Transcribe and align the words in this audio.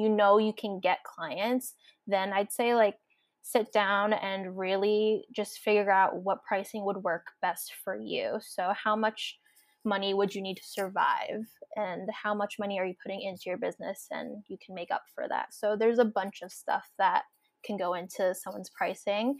you 0.00 0.08
know 0.08 0.38
you 0.38 0.52
can 0.52 0.80
get 0.80 1.04
clients, 1.04 1.74
then 2.06 2.32
I'd 2.32 2.52
say 2.52 2.74
like 2.74 2.96
sit 3.42 3.72
down 3.72 4.12
and 4.12 4.56
really 4.56 5.24
just 5.34 5.60
figure 5.60 5.90
out 5.90 6.22
what 6.22 6.44
pricing 6.44 6.84
would 6.84 6.98
work 6.98 7.26
best 7.42 7.72
for 7.82 7.96
you. 7.96 8.38
So, 8.40 8.72
how 8.82 8.96
much 8.96 9.38
money 9.84 10.12
would 10.12 10.34
you 10.34 10.42
need 10.42 10.56
to 10.56 10.64
survive 10.64 11.46
and 11.76 12.08
how 12.22 12.34
much 12.34 12.56
money 12.58 12.78
are 12.78 12.84
you 12.84 12.94
putting 13.02 13.22
into 13.22 13.44
your 13.46 13.56
business 13.56 14.06
and 14.10 14.42
you 14.48 14.58
can 14.64 14.74
make 14.74 14.90
up 14.90 15.02
for 15.14 15.26
that. 15.28 15.54
So, 15.54 15.76
there's 15.76 15.98
a 15.98 16.04
bunch 16.04 16.42
of 16.42 16.52
stuff 16.52 16.88
that 16.98 17.22
can 17.64 17.76
go 17.76 17.94
into 17.94 18.34
someone's 18.34 18.70
pricing. 18.70 19.38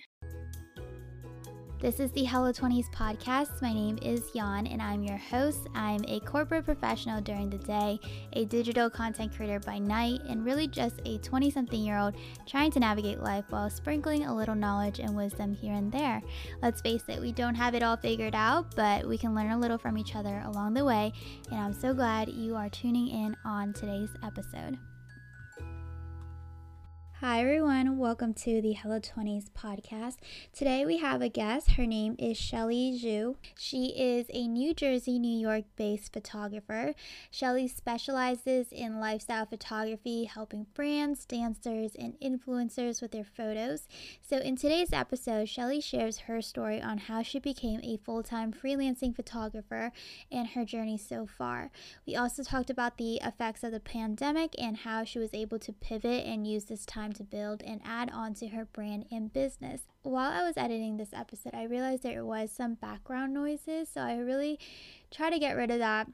This 1.80 1.98
is 1.98 2.12
the 2.12 2.24
Hello 2.24 2.52
20s 2.52 2.90
podcast. 2.90 3.62
My 3.62 3.72
name 3.72 3.98
is 4.02 4.34
Yuan 4.34 4.66
and 4.66 4.82
I'm 4.82 5.02
your 5.02 5.16
host. 5.16 5.66
I'm 5.74 6.04
a 6.08 6.20
corporate 6.20 6.66
professional 6.66 7.22
during 7.22 7.48
the 7.48 7.56
day, 7.56 7.98
a 8.34 8.44
digital 8.44 8.90
content 8.90 9.34
creator 9.34 9.60
by 9.60 9.78
night, 9.78 10.20
and 10.28 10.44
really 10.44 10.68
just 10.68 11.00
a 11.06 11.16
20 11.16 11.50
something 11.50 11.82
year 11.82 11.96
old 11.96 12.16
trying 12.46 12.70
to 12.72 12.80
navigate 12.80 13.22
life 13.22 13.46
while 13.48 13.70
sprinkling 13.70 14.26
a 14.26 14.36
little 14.36 14.54
knowledge 14.54 14.98
and 14.98 15.16
wisdom 15.16 15.54
here 15.54 15.72
and 15.72 15.90
there. 15.90 16.20
Let's 16.60 16.82
face 16.82 17.04
it, 17.08 17.18
we 17.18 17.32
don't 17.32 17.54
have 17.54 17.74
it 17.74 17.82
all 17.82 17.96
figured 17.96 18.34
out, 18.34 18.76
but 18.76 19.08
we 19.08 19.16
can 19.16 19.34
learn 19.34 19.50
a 19.50 19.58
little 19.58 19.78
from 19.78 19.96
each 19.96 20.14
other 20.14 20.42
along 20.44 20.74
the 20.74 20.84
way, 20.84 21.14
and 21.50 21.58
I'm 21.58 21.72
so 21.72 21.94
glad 21.94 22.28
you 22.28 22.56
are 22.56 22.68
tuning 22.68 23.08
in 23.08 23.34
on 23.46 23.72
today's 23.72 24.10
episode. 24.22 24.78
Hi, 27.20 27.42
everyone. 27.42 27.98
Welcome 27.98 28.32
to 28.32 28.62
the 28.62 28.72
Hello 28.72 28.98
20s 28.98 29.50
podcast. 29.50 30.16
Today 30.54 30.86
we 30.86 30.96
have 30.96 31.20
a 31.20 31.28
guest. 31.28 31.72
Her 31.72 31.84
name 31.84 32.16
is 32.18 32.38
Shelly 32.38 32.98
Xu. 32.98 33.36
She 33.58 33.88
is 33.88 34.24
a 34.32 34.48
New 34.48 34.72
Jersey, 34.72 35.18
New 35.18 35.38
York 35.38 35.64
based 35.76 36.14
photographer. 36.14 36.94
Shelly 37.30 37.68
specializes 37.68 38.72
in 38.72 39.00
lifestyle 39.00 39.44
photography, 39.44 40.24
helping 40.24 40.64
brands, 40.72 41.26
dancers, 41.26 41.94
and 41.94 42.14
influencers 42.20 43.02
with 43.02 43.12
their 43.12 43.26
photos. 43.36 43.86
So, 44.22 44.38
in 44.38 44.56
today's 44.56 44.94
episode, 44.94 45.46
Shelly 45.46 45.82
shares 45.82 46.20
her 46.20 46.40
story 46.40 46.80
on 46.80 46.96
how 46.96 47.22
she 47.22 47.38
became 47.38 47.80
a 47.82 47.98
full 47.98 48.22
time 48.22 48.50
freelancing 48.50 49.14
photographer 49.14 49.92
and 50.32 50.48
her 50.48 50.64
journey 50.64 50.96
so 50.96 51.26
far. 51.26 51.70
We 52.06 52.16
also 52.16 52.42
talked 52.42 52.70
about 52.70 52.96
the 52.96 53.16
effects 53.16 53.62
of 53.62 53.72
the 53.72 53.80
pandemic 53.80 54.54
and 54.58 54.78
how 54.78 55.04
she 55.04 55.18
was 55.18 55.34
able 55.34 55.58
to 55.58 55.72
pivot 55.74 56.24
and 56.24 56.46
use 56.46 56.64
this 56.64 56.86
time 56.86 57.09
time 57.10 57.12
to 57.16 57.24
build 57.24 57.62
and 57.62 57.80
add 57.84 58.10
on 58.12 58.34
to 58.34 58.48
her 58.48 58.64
brand 58.64 59.06
and 59.10 59.32
business. 59.32 59.82
While 60.02 60.30
I 60.30 60.42
was 60.42 60.56
editing 60.56 60.96
this 60.96 61.12
episode, 61.12 61.54
I 61.54 61.64
realized 61.64 62.02
there 62.02 62.24
was 62.24 62.50
some 62.50 62.74
background 62.74 63.34
noises, 63.34 63.88
so 63.88 64.00
I 64.00 64.16
really 64.16 64.58
try 65.10 65.30
to 65.30 65.38
get 65.38 65.56
rid 65.56 65.70
of 65.70 65.78
that. 65.78 66.08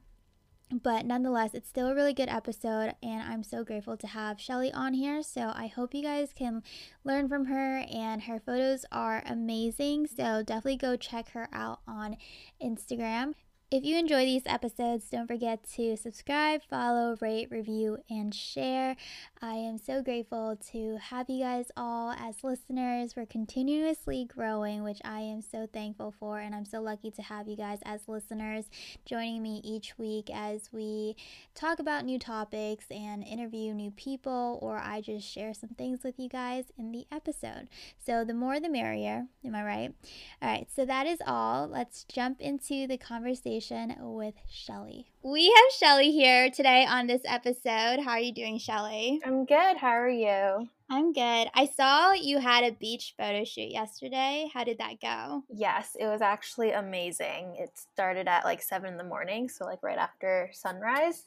But 0.69 1.05
nonetheless, 1.05 1.53
it's 1.53 1.69
still 1.69 1.87
a 1.87 1.95
really 1.95 2.13
good 2.13 2.27
episode, 2.27 2.93
and 3.01 3.21
I'm 3.21 3.43
so 3.43 3.63
grateful 3.63 3.95
to 3.95 4.07
have 4.07 4.41
Shelly 4.41 4.71
on 4.73 4.93
here. 4.93 5.23
So 5.23 5.53
I 5.55 5.67
hope 5.67 5.93
you 5.93 6.03
guys 6.03 6.33
can 6.33 6.61
learn 7.05 7.29
from 7.29 7.45
her, 7.45 7.85
and 7.89 8.23
her 8.23 8.39
photos 8.39 8.83
are 8.91 9.23
amazing. 9.25 10.07
So 10.07 10.43
definitely 10.43 10.77
go 10.77 10.97
check 10.97 11.29
her 11.29 11.47
out 11.53 11.79
on 11.87 12.17
Instagram. 12.61 13.33
If 13.69 13.83
you 13.83 13.97
enjoy 13.97 14.23
these 14.23 14.43
episodes, 14.45 15.09
don't 15.09 15.27
forget 15.27 15.61
to 15.75 15.97
subscribe, 15.97 16.61
follow, 16.69 17.17
rate, 17.19 17.49
review, 17.51 17.97
and 18.09 18.33
share. 18.33 18.95
I 19.41 19.55
am 19.55 19.77
so 19.77 20.01
grateful 20.01 20.57
to 20.71 20.97
have 21.01 21.29
you 21.29 21.43
guys 21.43 21.69
all 21.75 22.11
as 22.11 22.45
listeners. 22.45 23.17
We're 23.17 23.25
continuously 23.25 24.23
growing, 24.23 24.83
which 24.83 25.01
I 25.03 25.19
am 25.19 25.41
so 25.41 25.67
thankful 25.67 26.13
for, 26.17 26.39
and 26.39 26.55
I'm 26.55 26.63
so 26.63 26.79
lucky 26.79 27.11
to 27.11 27.21
have 27.21 27.49
you 27.49 27.57
guys 27.57 27.79
as 27.83 28.07
listeners 28.07 28.69
joining 29.05 29.43
me 29.43 29.59
each 29.65 29.97
week 29.97 30.29
as 30.33 30.69
we 30.71 31.17
talk 31.53 31.79
about 31.79 32.05
new 32.05 32.19
topics 32.19 32.85
and 32.89 33.21
interview 33.21 33.73
new 33.73 33.91
people, 33.91 34.59
or 34.61 34.77
I 34.77 35.01
just 35.01 35.27
share 35.27 35.53
some 35.53 35.71
things 35.71 36.05
with 36.05 36.17
you 36.17 36.29
guys 36.29 36.71
in 36.77 36.93
the 36.93 37.05
episode. 37.11 37.67
So, 37.97 38.23
the 38.23 38.33
more 38.33 38.61
the 38.61 38.69
merrier, 38.69 39.25
am 39.43 39.55
I 39.55 39.63
right? 39.65 39.93
All 40.41 40.49
right, 40.49 40.67
so 40.73 40.85
that 40.85 41.05
is 41.05 41.19
all. 41.27 41.67
Let's 41.67 42.05
jump 42.05 42.39
into 42.39 42.87
the 42.87 42.97
conversation 42.97 43.56
conversation 43.57 43.95
with 43.99 44.35
Shelly. 44.47 45.07
We 45.23 45.47
have 45.47 45.73
Shelly 45.79 46.11
here 46.11 46.51
today 46.51 46.85
on 46.85 47.07
this 47.07 47.23
episode. 47.25 47.99
How 48.03 48.11
are 48.11 48.19
you 48.19 48.31
doing, 48.31 48.59
Shelly? 48.59 49.19
I'm 49.25 49.45
good. 49.45 49.77
How 49.77 49.87
are 49.87 50.09
you? 50.09 50.69
I'm 50.91 51.11
good. 51.11 51.47
I 51.55 51.67
saw 51.75 52.11
you 52.11 52.37
had 52.37 52.63
a 52.63 52.75
beach 52.75 53.15
photo 53.17 53.43
shoot 53.43 53.71
yesterday. 53.71 54.47
How 54.53 54.63
did 54.63 54.77
that 54.77 55.01
go? 55.01 55.43
Yes, 55.49 55.97
it 55.99 56.05
was 56.05 56.21
actually 56.21 56.71
amazing. 56.71 57.55
It 57.57 57.71
started 57.75 58.27
at 58.27 58.45
like 58.45 58.61
seven 58.61 58.91
in 58.91 58.97
the 58.97 59.03
morning, 59.03 59.49
so 59.49 59.65
like 59.65 59.81
right 59.81 59.97
after 59.97 60.49
sunrise. 60.53 61.23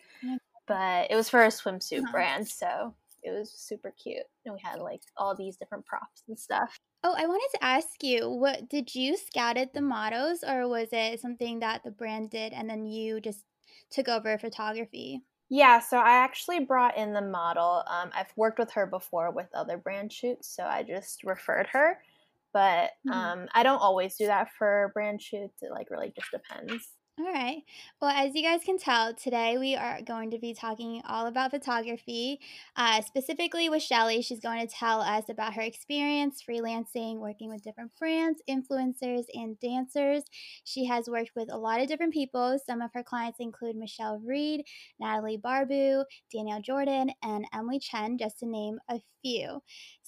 But 0.66 1.10
it 1.10 1.16
was 1.16 1.28
for 1.28 1.42
a 1.42 1.48
swimsuit 1.48 2.12
brand, 2.12 2.46
so 2.46 2.94
it 3.22 3.30
was 3.30 3.52
super 3.52 3.92
cute. 4.02 4.24
And 4.44 4.54
we 4.54 4.60
had 4.62 4.80
like 4.80 5.02
all 5.16 5.34
these 5.34 5.56
different 5.56 5.86
props 5.86 6.22
and 6.28 6.38
stuff. 6.38 6.76
Oh, 7.02 7.14
I 7.16 7.26
wanted 7.26 7.48
to 7.54 7.64
ask 7.64 8.02
you, 8.02 8.28
what 8.28 8.68
did 8.68 8.94
you 8.94 9.16
scouted 9.16 9.70
the 9.72 9.80
models 9.80 10.44
or 10.46 10.68
was 10.68 10.88
it 10.92 11.20
something 11.20 11.60
that 11.60 11.82
the 11.84 11.90
brand 11.90 12.30
did 12.30 12.52
and 12.52 12.68
then 12.68 12.84
you 12.86 13.20
just 13.20 13.44
took 13.90 14.08
over 14.08 14.38
photography? 14.38 15.22
Yeah, 15.48 15.80
so 15.80 15.98
I 15.98 16.12
actually 16.12 16.60
brought 16.60 16.96
in 16.96 17.12
the 17.12 17.20
model. 17.20 17.82
Um, 17.88 18.10
I've 18.14 18.32
worked 18.36 18.58
with 18.58 18.70
her 18.72 18.86
before 18.86 19.32
with 19.32 19.48
other 19.52 19.78
brand 19.78 20.12
shoots, 20.12 20.54
so 20.54 20.62
I 20.62 20.84
just 20.84 21.24
referred 21.24 21.66
her. 21.72 21.98
But 22.52 22.90
mm-hmm. 23.06 23.12
um, 23.12 23.48
I 23.52 23.64
don't 23.64 23.80
always 23.80 24.16
do 24.16 24.26
that 24.26 24.48
for 24.56 24.90
brand 24.94 25.20
shoots. 25.20 25.62
It 25.62 25.72
like 25.72 25.90
really 25.90 26.12
just 26.14 26.30
depends. 26.30 26.88
All 27.20 27.26
right. 27.26 27.62
Well, 28.00 28.10
as 28.10 28.34
you 28.34 28.42
guys 28.42 28.62
can 28.64 28.78
tell, 28.78 29.12
today 29.12 29.58
we 29.58 29.76
are 29.76 30.00
going 30.00 30.30
to 30.30 30.38
be 30.38 30.54
talking 30.54 31.02
all 31.06 31.26
about 31.26 31.50
photography. 31.50 32.40
Uh, 32.76 33.02
specifically 33.02 33.68
with 33.68 33.82
Shelly, 33.82 34.22
she's 34.22 34.40
going 34.40 34.66
to 34.66 34.74
tell 34.74 35.02
us 35.02 35.24
about 35.28 35.52
her 35.52 35.60
experience 35.60 36.42
freelancing, 36.48 37.18
working 37.18 37.50
with 37.50 37.62
different 37.62 37.90
brands, 37.98 38.40
influencers, 38.48 39.24
and 39.34 39.60
dancers. 39.60 40.22
She 40.64 40.86
has 40.86 41.08
worked 41.10 41.32
with 41.36 41.52
a 41.52 41.58
lot 41.58 41.82
of 41.82 41.88
different 41.88 42.14
people. 42.14 42.58
Some 42.64 42.80
of 42.80 42.90
her 42.94 43.02
clients 43.02 43.38
include 43.38 43.76
Michelle 43.76 44.18
Reed, 44.24 44.64
Natalie 44.98 45.36
Barbu, 45.36 46.04
Danielle 46.32 46.62
Jordan, 46.62 47.10
and 47.22 47.44
Emily 47.52 47.80
Chen, 47.80 48.16
just 48.16 48.38
to 48.38 48.46
name 48.46 48.78
a 48.88 48.98
few. 49.20 49.60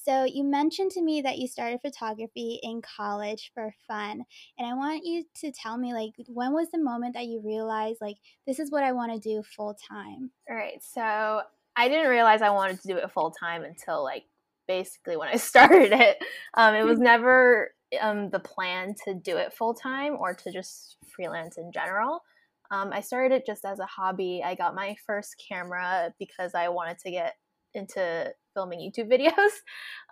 So, 0.04 0.24
you 0.24 0.44
mentioned 0.44 0.90
to 0.92 1.02
me 1.02 1.22
that 1.22 1.38
you 1.38 1.46
started 1.46 1.80
photography 1.80 2.58
in 2.62 2.82
college 2.82 3.50
for 3.54 3.74
fun. 3.86 4.24
And 4.58 4.66
I 4.66 4.74
want 4.74 5.04
you 5.04 5.24
to 5.40 5.52
tell 5.52 5.78
me, 5.78 5.94
like, 5.94 6.12
when 6.26 6.52
was 6.52 6.70
the 6.70 6.82
moment 6.82 7.14
that 7.14 7.26
you 7.26 7.40
realized, 7.44 8.00
like, 8.00 8.16
this 8.46 8.58
is 8.58 8.70
what 8.70 8.84
I 8.84 8.92
want 8.92 9.12
to 9.12 9.18
do 9.18 9.42
full 9.42 9.74
time? 9.74 10.30
All 10.50 10.56
right. 10.56 10.82
So, 10.82 11.42
I 11.76 11.88
didn't 11.88 12.10
realize 12.10 12.42
I 12.42 12.50
wanted 12.50 12.80
to 12.82 12.88
do 12.88 12.96
it 12.96 13.10
full 13.12 13.30
time 13.30 13.64
until, 13.64 14.02
like, 14.02 14.24
basically 14.68 15.16
when 15.16 15.28
I 15.28 15.36
started 15.36 15.92
it. 15.92 16.18
Um, 16.54 16.74
it 16.74 16.84
was 16.84 16.98
never 17.00 17.70
um, 18.00 18.30
the 18.30 18.40
plan 18.40 18.94
to 19.04 19.14
do 19.14 19.36
it 19.36 19.52
full 19.52 19.74
time 19.74 20.16
or 20.18 20.34
to 20.34 20.52
just 20.52 20.96
freelance 21.14 21.58
in 21.58 21.72
general. 21.72 22.22
Um, 22.70 22.90
I 22.92 23.00
started 23.00 23.34
it 23.34 23.46
just 23.46 23.64
as 23.66 23.80
a 23.80 23.86
hobby. 23.86 24.42
I 24.44 24.54
got 24.54 24.74
my 24.74 24.96
first 25.06 25.36
camera 25.46 26.14
because 26.18 26.54
I 26.54 26.70
wanted 26.70 26.98
to 27.00 27.10
get 27.10 27.34
into 27.74 28.32
filming 28.54 28.80
YouTube 28.80 29.10
videos. 29.10 29.32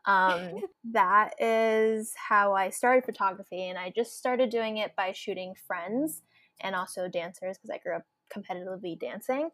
Um, 0.07 0.55
that 0.93 1.35
is 1.39 2.15
how 2.17 2.55
I 2.55 2.71
started 2.71 3.05
photography, 3.05 3.69
and 3.69 3.79
I 3.79 3.93
just 3.95 4.17
started 4.17 4.49
doing 4.49 4.79
it 4.79 4.97
by 4.97 5.13
shooting 5.13 5.53
friends 5.67 6.23
and 6.63 6.75
also 6.75 7.07
dancers 7.07 7.59
because 7.59 7.69
I 7.69 7.77
grew 7.79 7.97
up 7.97 8.05
competitively 8.35 8.99
dancing. 8.99 9.51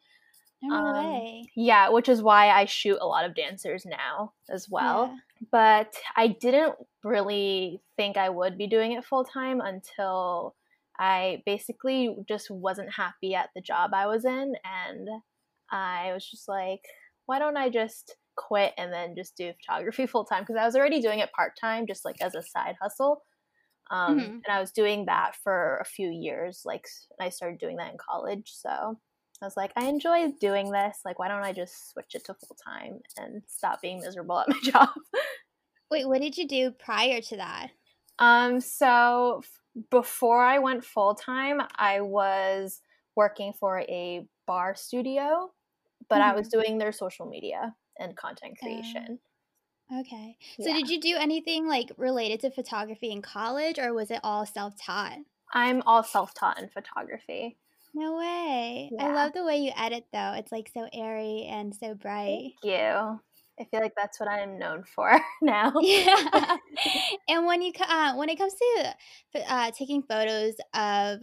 No 0.63 0.75
um, 0.75 0.95
way. 0.95 1.51
Yeah, 1.55 1.91
which 1.91 2.09
is 2.09 2.23
why 2.23 2.51
I 2.51 2.65
shoot 2.65 2.99
a 3.01 3.07
lot 3.07 3.25
of 3.25 3.35
dancers 3.35 3.85
now 3.85 4.33
as 4.49 4.69
well. 4.71 5.13
Yeah. 5.13 5.47
But 5.51 5.97
I 6.17 6.29
didn't 6.29 6.75
really 7.05 7.81
think 7.97 8.17
I 8.17 8.31
would 8.31 8.57
be 8.57 8.67
doing 8.67 8.93
it 8.93 9.05
full 9.05 9.25
time 9.25 9.61
until 9.61 10.55
I 10.99 11.43
basically 11.45 12.17
just 12.27 12.51
wasn't 12.51 12.95
happy 12.95 13.35
at 13.35 13.51
the 13.55 13.61
job 13.61 13.91
I 13.93 14.07
was 14.07 14.25
in. 14.25 14.55
And 14.65 15.09
I 15.71 16.13
was 16.15 16.29
just 16.29 16.49
like, 16.49 16.83
why 17.27 17.39
don't 17.39 17.57
I 17.57 17.69
just 17.69 18.17
quit 18.37 18.73
and 18.77 18.93
then 18.93 19.15
just 19.17 19.37
do 19.37 19.53
photography 19.53 20.07
full 20.07 20.25
time? 20.25 20.43
Because 20.43 20.57
I 20.57 20.65
was 20.65 20.77
already 20.77 21.01
doing 21.01 21.21
it 21.21 21.33
part 21.33 21.53
time, 21.61 21.87
just 21.87 22.05
like 22.05 22.17
as 22.21 22.35
a 22.35 22.43
side 22.43 22.77
hustle. 22.81 23.23
Um, 23.91 24.19
mm-hmm. 24.19 24.31
And 24.33 24.49
I 24.51 24.61
was 24.61 24.73
doing 24.73 25.07
that 25.07 25.37
for 25.43 25.79
a 25.79 25.85
few 25.85 26.11
years. 26.11 26.63
Like, 26.65 26.87
I 27.21 27.29
started 27.29 27.61
doing 27.61 27.77
that 27.77 27.93
in 27.93 27.99
college. 27.99 28.53
So 28.53 28.69
I 28.69 29.45
was 29.45 29.57
like, 29.57 29.73
I 29.77 29.85
enjoy 29.85 30.33
doing 30.41 30.71
this. 30.71 30.99
Like, 31.05 31.19
why 31.19 31.29
don't 31.29 31.45
I 31.45 31.53
just 31.53 31.93
switch 31.93 32.15
it 32.15 32.25
to 32.25 32.35
full 32.35 32.57
time 32.65 33.01
and 33.17 33.43
stop 33.47 33.81
being 33.81 34.01
miserable 34.01 34.41
at 34.41 34.49
my 34.49 34.59
job? 34.63 34.89
Wait, 35.91 36.09
what 36.09 36.21
did 36.21 36.37
you 36.37 36.49
do 36.49 36.73
prior 36.73 37.21
to 37.21 37.37
that? 37.37 37.69
Um, 38.19 38.61
so 38.61 39.43
f- 39.45 39.85
before 39.91 40.43
I 40.43 40.59
went 40.59 40.85
full 40.85 41.15
time, 41.15 41.61
I 41.77 42.01
was 42.01 42.81
working 43.15 43.53
for 43.53 43.81
a 43.81 44.27
barre 44.47 44.75
studio 44.75 45.53
but 46.09 46.17
mm-hmm. 46.17 46.31
I 46.31 46.35
was 46.35 46.49
mm-hmm. 46.49 46.61
doing 46.61 46.79
their 46.79 46.93
social 46.93 47.27
media 47.27 47.75
and 47.99 48.17
content 48.17 48.57
oh. 48.57 48.65
creation. 48.65 49.19
okay. 50.01 50.37
So 50.61 50.69
yeah. 50.69 50.77
did 50.77 50.89
you 50.89 51.01
do 51.01 51.17
anything 51.17 51.67
like 51.67 51.93
related 51.97 52.41
to 52.41 52.51
photography 52.51 53.11
in 53.11 53.23
college 53.23 53.79
or 53.79 53.93
was 53.95 54.11
it 54.11 54.21
all 54.23 54.47
self-taught? 54.47 55.19
I'm 55.53 55.83
all 55.87 56.03
self-taught 56.03 56.61
in 56.61 56.69
photography. 56.69 57.57
No 57.95 58.17
way. 58.17 58.91
Yeah. 58.93 59.07
I 59.07 59.15
love 59.15 59.33
the 59.33 59.45
way 59.45 59.57
you 59.57 59.73
edit 59.77 60.05
though. 60.13 60.35
It's 60.37 60.53
like 60.53 60.71
so 60.73 60.87
airy 60.93 61.47
and 61.51 61.75
so 61.75 61.95
bright. 61.95 62.53
Thank 62.63 62.75
you. 62.75 63.21
I 63.59 63.65
feel 63.71 63.81
like 63.81 63.95
that's 63.97 64.21
what 64.21 64.29
I'm 64.29 64.59
known 64.59 64.85
for 64.85 65.19
now. 65.43 65.73
yeah. 65.81 66.57
and 67.29 67.47
when 67.47 67.63
you 67.63 67.73
uh, 67.89 68.15
when 68.15 68.29
it 68.29 68.39
comes 68.39 68.55
to 68.55 68.95
uh, 69.49 69.71
taking 69.71 70.03
photos 70.03 70.55
of 70.75 71.21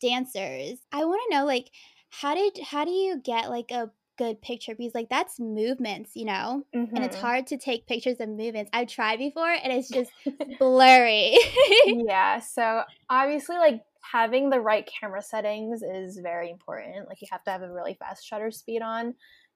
dancers, 0.00 0.78
I 0.92 1.04
want 1.04 1.20
to 1.28 1.36
know 1.36 1.44
like 1.44 1.70
how 2.10 2.34
did 2.34 2.58
how 2.64 2.84
do 2.84 2.90
you 2.90 3.20
get 3.22 3.50
like 3.50 3.70
a 3.70 3.90
good 4.18 4.42
picture 4.42 4.74
because 4.74 4.94
like 4.94 5.08
that's 5.08 5.38
movements 5.38 6.10
you 6.14 6.24
know 6.24 6.64
mm-hmm. 6.74 6.94
and 6.94 7.04
it's 7.04 7.16
mm-hmm. 7.16 7.26
hard 7.26 7.46
to 7.46 7.56
take 7.56 7.86
pictures 7.86 8.16
of 8.20 8.28
movements 8.28 8.68
i've 8.72 8.88
tried 8.88 9.18
before 9.18 9.48
and 9.48 9.72
it's 9.72 9.88
just 9.88 10.10
blurry 10.58 11.38
yeah 11.86 12.40
so 12.40 12.82
obviously 13.08 13.56
like 13.56 13.80
having 14.00 14.50
the 14.50 14.60
right 14.60 14.88
camera 15.00 15.22
settings 15.22 15.82
is 15.82 16.18
very 16.22 16.50
important 16.50 17.08
like 17.08 17.20
you 17.20 17.28
have 17.30 17.42
to 17.44 17.50
have 17.50 17.62
a 17.62 17.72
really 17.72 17.94
fast 17.94 18.26
shutter 18.26 18.50
speed 18.50 18.82
on 18.82 19.14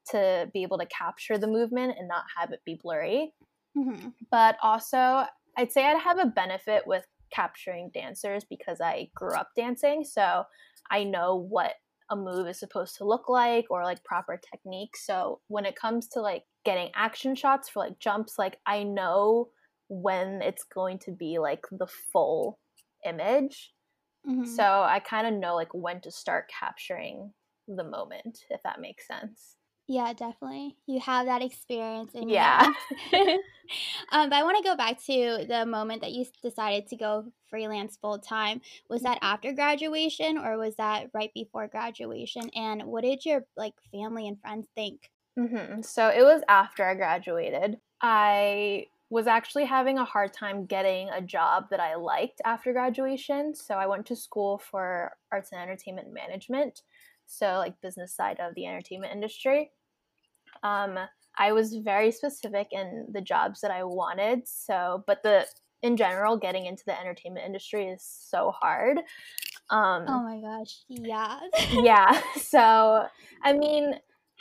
to 0.08 0.48
be 0.52 0.62
able 0.62 0.78
to 0.78 0.86
capture 0.86 1.38
the 1.38 1.46
movement 1.46 1.94
and 1.98 2.08
not 2.08 2.24
have 2.38 2.52
it 2.52 2.60
be 2.64 2.78
blurry 2.80 3.32
mm-hmm. 3.76 4.08
but 4.30 4.56
also 4.62 5.24
i'd 5.58 5.72
say 5.72 5.84
i'd 5.86 6.00
have 6.00 6.18
a 6.18 6.26
benefit 6.26 6.86
with 6.86 7.04
capturing 7.30 7.90
dancers 7.92 8.44
because 8.44 8.80
i 8.80 9.08
grew 9.14 9.34
up 9.34 9.50
dancing 9.56 10.04
so 10.04 10.44
i 10.90 11.02
know 11.02 11.34
what 11.34 11.72
a 12.10 12.16
move 12.16 12.46
is 12.46 12.58
supposed 12.58 12.96
to 12.96 13.04
look 13.04 13.28
like 13.28 13.66
or 13.70 13.84
like 13.84 14.04
proper 14.04 14.40
technique. 14.50 14.96
So 14.96 15.40
when 15.48 15.64
it 15.64 15.76
comes 15.76 16.08
to 16.08 16.20
like 16.20 16.44
getting 16.64 16.90
action 16.94 17.34
shots 17.34 17.68
for 17.68 17.80
like 17.80 17.98
jumps, 17.98 18.34
like 18.38 18.58
I 18.66 18.82
know 18.82 19.48
when 19.88 20.42
it's 20.42 20.64
going 20.64 20.98
to 21.00 21.12
be 21.12 21.38
like 21.38 21.64
the 21.70 21.88
full 22.12 22.58
image. 23.04 23.72
Mm-hmm. 24.28 24.44
So 24.44 24.62
I 24.62 25.00
kind 25.00 25.26
of 25.26 25.34
know 25.34 25.54
like 25.54 25.72
when 25.72 26.00
to 26.02 26.10
start 26.10 26.50
capturing 26.60 27.32
the 27.68 27.84
moment, 27.84 28.38
if 28.50 28.62
that 28.62 28.80
makes 28.80 29.06
sense. 29.06 29.56
Yeah, 29.88 30.12
definitely. 30.12 30.76
You 30.86 31.00
have 31.00 31.26
that 31.26 31.42
experience 31.42 32.12
in 32.14 32.28
yeah. 32.28 32.66
um, 34.12 34.30
but 34.30 34.32
I 34.32 34.42
want 34.42 34.56
to 34.58 34.62
go 34.62 34.76
back 34.76 35.02
to 35.04 35.44
the 35.48 35.66
moment 35.66 36.02
that 36.02 36.12
you 36.12 36.24
decided 36.42 36.86
to 36.88 36.96
go 36.96 37.24
freelance 37.50 37.98
full 38.00 38.18
time. 38.18 38.60
Was 38.88 39.02
that 39.02 39.18
after 39.22 39.52
graduation 39.52 40.38
or 40.38 40.56
was 40.56 40.76
that 40.76 41.10
right 41.12 41.30
before 41.34 41.66
graduation? 41.66 42.48
And 42.54 42.84
what 42.84 43.02
did 43.02 43.24
your 43.24 43.44
like 43.56 43.74
family 43.92 44.28
and 44.28 44.40
friends 44.40 44.68
think? 44.76 45.10
Mm-hmm. 45.38 45.82
So 45.82 46.08
it 46.08 46.22
was 46.22 46.42
after 46.48 46.84
I 46.84 46.94
graduated. 46.94 47.78
I 48.00 48.86
was 49.10 49.26
actually 49.26 49.66
having 49.66 49.98
a 49.98 50.04
hard 50.04 50.32
time 50.32 50.64
getting 50.64 51.10
a 51.10 51.20
job 51.20 51.66
that 51.70 51.80
I 51.80 51.96
liked 51.96 52.40
after 52.44 52.72
graduation. 52.72 53.54
So 53.54 53.74
I 53.74 53.86
went 53.86 54.06
to 54.06 54.16
school 54.16 54.58
for 54.58 55.12
arts 55.30 55.50
and 55.52 55.60
entertainment 55.60 56.12
management 56.14 56.82
so 57.32 57.54
like 57.58 57.80
business 57.80 58.14
side 58.14 58.38
of 58.40 58.54
the 58.54 58.66
entertainment 58.66 59.12
industry. 59.12 59.70
Um, 60.62 60.98
I 61.38 61.52
was 61.52 61.76
very 61.76 62.10
specific 62.10 62.68
in 62.72 63.06
the 63.12 63.20
jobs 63.20 63.60
that 63.62 63.70
I 63.70 63.84
wanted. 63.84 64.46
So, 64.46 65.02
but 65.06 65.22
the 65.22 65.46
in 65.82 65.96
general, 65.96 66.36
getting 66.36 66.66
into 66.66 66.84
the 66.86 66.98
entertainment 66.98 67.44
industry 67.44 67.88
is 67.88 68.04
so 68.04 68.52
hard. 68.52 68.98
Um, 69.70 70.04
oh 70.06 70.22
my 70.22 70.40
gosh, 70.40 70.82
yeah, 70.88 71.40
yeah. 71.70 72.20
So, 72.40 73.04
I 73.42 73.52
mean, 73.52 73.94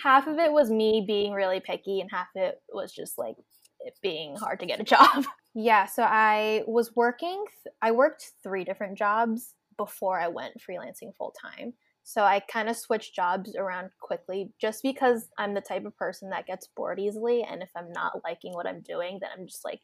half 0.04 0.28
of 0.28 0.38
it 0.38 0.52
was 0.52 0.70
me 0.70 1.04
being 1.08 1.34
really 1.34 1.60
picky, 1.60 2.02
and 2.02 2.12
half 2.12 2.28
of 2.36 2.44
it 2.44 2.62
was 2.70 2.94
just 2.94 3.18
like 3.18 3.36
it 3.80 3.98
being 4.04 4.36
hard 4.36 4.60
to 4.60 4.66
get 4.66 4.80
a 4.80 4.84
job. 4.96 5.26
yeah. 5.56 5.86
So 5.88 6.04
I 6.04 6.64
was 6.68 6.96
working. 6.96 7.44
I 7.82 7.92
worked 7.92 8.32
three 8.44 8.64
different 8.64 8.98
jobs 8.98 9.56
before 9.78 10.20
I 10.20 10.28
went 10.28 10.62
freelancing 10.62 11.16
full 11.18 11.34
time. 11.42 11.74
So 12.12 12.24
I 12.24 12.42
kind 12.52 12.68
of 12.68 12.76
switch 12.76 13.16
jobs 13.16 13.56
around 13.56 13.90
quickly 14.02 14.52
just 14.60 14.84
because 14.84 15.30
I'm 15.38 15.54
the 15.54 15.62
type 15.62 15.86
of 15.86 15.96
person 15.96 16.30
that 16.32 16.46
gets 16.46 16.68
bored 16.76 17.00
easily. 17.00 17.46
And 17.50 17.64
if 17.64 17.70
I'm 17.74 17.90
not 17.94 18.20
liking 18.26 18.54
what 18.54 18.68
I'm 18.68 18.82
doing, 18.82 19.20
then 19.22 19.30
I'm 19.34 19.48
just 19.48 19.64
like, 19.64 19.80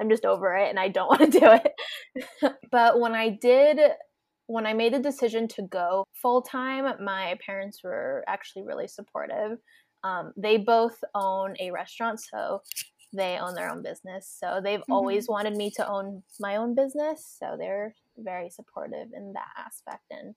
I'm 0.00 0.08
just 0.08 0.24
over 0.24 0.54
it 0.54 0.70
and 0.70 0.78
I 0.78 0.86
don't 0.86 1.08
want 1.20 1.32
to 1.32 1.40
do 1.40 1.46
it. 1.50 2.54
but 2.70 3.00
when 3.00 3.16
I 3.16 3.30
did, 3.30 3.80
when 4.46 4.64
I 4.64 4.74
made 4.74 4.94
the 4.94 5.00
decision 5.00 5.48
to 5.48 5.62
go 5.62 6.04
full 6.14 6.42
time, 6.42 6.84
my 7.04 7.36
parents 7.44 7.80
were 7.82 8.22
actually 8.28 8.62
really 8.62 8.86
supportive. 8.86 9.58
Um, 10.04 10.32
they 10.36 10.58
both 10.58 10.98
own 11.16 11.56
a 11.58 11.72
restaurant, 11.72 12.20
so 12.20 12.60
they 13.12 13.38
own 13.38 13.56
their 13.56 13.70
own 13.70 13.82
business. 13.82 14.32
So 14.38 14.60
they've 14.62 14.78
mm-hmm. 14.78 14.92
always 14.92 15.26
wanted 15.28 15.56
me 15.56 15.72
to 15.76 15.88
own 15.88 16.22
my 16.38 16.56
own 16.56 16.76
business. 16.76 17.36
So 17.40 17.56
they're 17.58 17.96
very 18.16 18.50
supportive 18.50 19.08
in 19.16 19.32
that 19.32 19.66
aspect. 19.66 20.04
And 20.12 20.36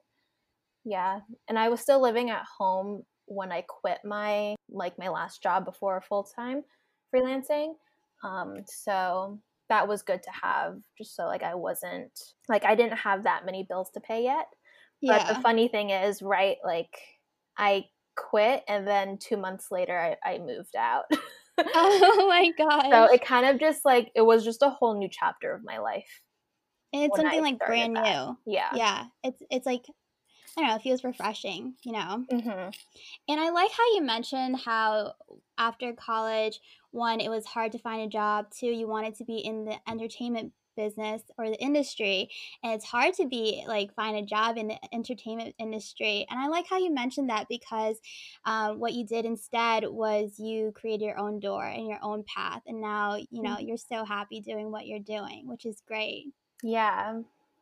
yeah. 0.86 1.18
And 1.48 1.58
I 1.58 1.68
was 1.68 1.80
still 1.80 2.00
living 2.00 2.30
at 2.30 2.44
home 2.58 3.02
when 3.26 3.50
I 3.50 3.62
quit 3.62 3.98
my 4.04 4.54
like 4.70 4.98
my 4.98 5.08
last 5.08 5.42
job 5.42 5.64
before 5.64 6.00
full 6.00 6.22
time 6.22 6.62
freelancing. 7.14 7.74
Um, 8.24 8.62
so 8.66 9.40
that 9.68 9.88
was 9.88 10.02
good 10.02 10.22
to 10.22 10.30
have 10.42 10.76
just 10.96 11.16
so 11.16 11.24
like 11.24 11.42
I 11.42 11.56
wasn't 11.56 12.12
like 12.48 12.64
I 12.64 12.76
didn't 12.76 12.98
have 12.98 13.24
that 13.24 13.44
many 13.44 13.66
bills 13.68 13.90
to 13.94 14.00
pay 14.00 14.22
yet. 14.22 14.46
Yeah. 15.02 15.18
But 15.18 15.34
the 15.34 15.42
funny 15.42 15.68
thing 15.68 15.90
is, 15.90 16.22
right, 16.22 16.56
like 16.64 16.96
I 17.58 17.86
quit 18.16 18.62
and 18.68 18.86
then 18.86 19.18
two 19.18 19.36
months 19.36 19.66
later 19.72 19.98
I, 20.24 20.34
I 20.34 20.38
moved 20.38 20.76
out. 20.78 21.04
oh 21.58 22.26
my 22.28 22.50
god. 22.56 22.86
So 22.92 23.12
it 23.12 23.24
kind 23.24 23.44
of 23.44 23.58
just 23.58 23.84
like 23.84 24.12
it 24.14 24.22
was 24.22 24.44
just 24.44 24.62
a 24.62 24.70
whole 24.70 24.96
new 24.96 25.08
chapter 25.10 25.52
of 25.52 25.62
my 25.64 25.78
life. 25.78 26.22
And 26.92 27.02
it's 27.02 27.16
something 27.16 27.42
like 27.42 27.58
brand 27.58 27.96
that. 27.96 28.04
new. 28.04 28.36
Yeah. 28.46 28.70
Yeah. 28.72 29.04
It's 29.24 29.42
it's 29.50 29.66
like 29.66 29.82
I 30.56 30.60
don't 30.60 30.70
know, 30.70 30.76
it 30.76 30.82
feels 30.82 31.04
refreshing, 31.04 31.74
you 31.82 31.92
know? 31.92 32.24
Mm-hmm. 32.32 32.70
And 33.28 33.40
I 33.40 33.50
like 33.50 33.70
how 33.72 33.94
you 33.94 34.02
mentioned 34.02 34.58
how 34.64 35.12
after 35.58 35.92
college, 35.92 36.60
one, 36.92 37.20
it 37.20 37.28
was 37.28 37.44
hard 37.44 37.72
to 37.72 37.78
find 37.78 38.02
a 38.02 38.08
job, 38.08 38.46
two, 38.50 38.68
you 38.68 38.88
wanted 38.88 39.14
to 39.16 39.24
be 39.24 39.38
in 39.38 39.66
the 39.66 39.76
entertainment 39.88 40.52
business 40.76 41.22
or 41.38 41.48
the 41.48 41.60
industry 41.60 42.28
and 42.62 42.72
it's 42.72 42.84
hard 42.84 43.14
to 43.14 43.26
be 43.26 43.64
like 43.66 43.94
find 43.94 44.16
a 44.16 44.22
job 44.22 44.56
in 44.58 44.68
the 44.68 44.76
entertainment 44.94 45.54
industry 45.58 46.26
and 46.30 46.38
i 46.38 46.46
like 46.46 46.66
how 46.68 46.78
you 46.78 46.92
mentioned 46.92 47.30
that 47.30 47.46
because 47.48 47.98
um, 48.44 48.78
what 48.78 48.92
you 48.92 49.04
did 49.04 49.24
instead 49.24 49.84
was 49.88 50.38
you 50.38 50.72
created 50.74 51.04
your 51.04 51.18
own 51.18 51.40
door 51.40 51.64
and 51.64 51.88
your 51.88 51.98
own 52.02 52.22
path 52.32 52.62
and 52.66 52.80
now 52.80 53.16
you 53.16 53.42
know 53.42 53.56
mm-hmm. 53.56 53.66
you're 53.66 53.76
so 53.76 54.04
happy 54.04 54.40
doing 54.40 54.70
what 54.70 54.86
you're 54.86 54.98
doing 54.98 55.48
which 55.48 55.64
is 55.64 55.82
great 55.88 56.26
yeah 56.62 57.14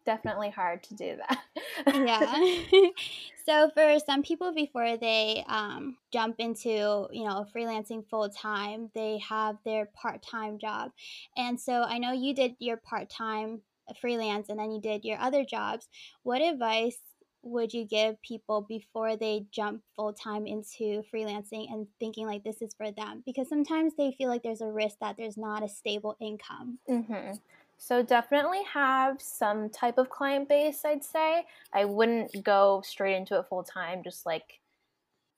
definitely 0.05 0.51
hard 0.51 0.83
to 0.85 0.95
do 0.95 1.17
that. 1.17 1.43
yeah. 1.87 2.59
so 3.47 3.71
for 3.75 3.99
some 4.05 4.23
people 4.23 4.53
before 4.55 4.97
they 4.97 5.45
um, 5.49 5.97
jump 6.12 6.37
into, 6.39 7.06
you 7.11 7.25
know, 7.25 7.47
freelancing 7.55 8.06
full 8.09 8.29
time, 8.29 8.91
they 8.95 9.19
have 9.29 9.56
their 9.65 9.87
part-time 9.87 10.59
job. 10.59 10.93
And 11.37 11.61
so 11.61 11.82
I 11.82 11.99
know 11.99 12.13
you 12.13 12.34
did 12.34 12.56
your 12.58 12.77
part-time 12.77 13.61
freelance 14.01 14.49
and 14.49 14.58
then 14.58 14.73
you 14.73 14.81
did 14.81 15.05
your 15.05 15.19
other 15.19 15.44
jobs. 15.44 15.89
What 16.23 16.41
advice 16.41 16.99
would 17.43 17.75
you 17.75 17.84
give 17.84 18.20
people 18.23 18.63
before 18.63 19.17
they 19.17 19.46
jump 19.51 19.82
full 19.94 20.15
time 20.15 20.46
into 20.46 21.03
freelancing 21.13 21.70
and 21.70 21.87
thinking 22.01 22.27
like 22.27 22.43
this 22.43 22.63
is 22.63 22.75
for 22.75 22.91
them? 22.91 23.23
Because 23.27 23.49
sometimes 23.49 23.93
they 23.96 24.13
feel 24.13 24.29
like 24.29 24.43
there's 24.43 24.63
a 24.63 24.70
risk 24.70 24.96
that 25.01 25.17
there's 25.19 25.37
not 25.37 25.63
a 25.63 25.69
stable 25.69 26.17
income. 26.20 26.79
Mm-hmm. 26.89 27.32
So 27.76 28.02
definitely 28.02 28.62
have 28.72 29.20
some 29.20 29.69
type 29.69 29.98
of 29.98 30.10
client 30.10 30.48
base, 30.48 30.84
I'd 30.84 31.04
say. 31.04 31.44
I 31.72 31.84
wouldn't 31.84 32.44
go 32.44 32.82
straight 32.84 33.16
into 33.16 33.38
it 33.38 33.46
full 33.48 33.62
time, 33.64 34.02
just 34.02 34.24
like 34.24 34.60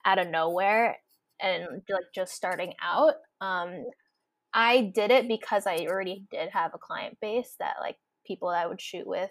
out 0.04 0.18
of 0.18 0.28
nowhere 0.28 0.98
and 1.40 1.82
like 1.88 2.04
just 2.14 2.34
starting 2.34 2.74
out. 2.82 3.14
Um, 3.40 3.84
I 4.54 4.92
did 4.94 5.10
it 5.10 5.28
because 5.28 5.66
I 5.66 5.86
already 5.90 6.24
did 6.30 6.50
have 6.50 6.72
a 6.74 6.78
client 6.78 7.18
base 7.20 7.56
that 7.58 7.76
like 7.80 7.96
people 8.26 8.50
that 8.50 8.64
I 8.64 8.66
would 8.66 8.80
shoot 8.80 9.06
with 9.06 9.30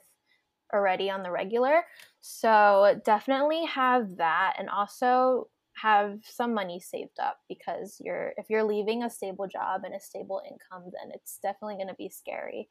already 0.74 1.10
on 1.10 1.24
the 1.24 1.32
regular. 1.32 1.84
So 2.22 3.00
definitely 3.06 3.66
have 3.66 4.18
that 4.18 4.56
and 4.60 4.70
also 4.70 5.48
have 5.76 6.20
some 6.24 6.54
money 6.54 6.80
saved 6.80 7.20
up 7.20 7.38
because 7.50 7.98
you're 8.00 8.34
if 8.38 8.50
you're 8.50 8.64
leaving 8.64 9.04
a 9.04 9.10
stable 9.10 9.48
job 9.48 9.82
and 9.84 9.94
a 9.94 10.00
stable 10.00 10.42
income 10.46 10.90
then 10.94 11.12
it's 11.14 11.38
definitely 11.44 11.76
going 11.76 11.90
to 11.90 11.96
be 11.96 12.10
scary 12.10 12.70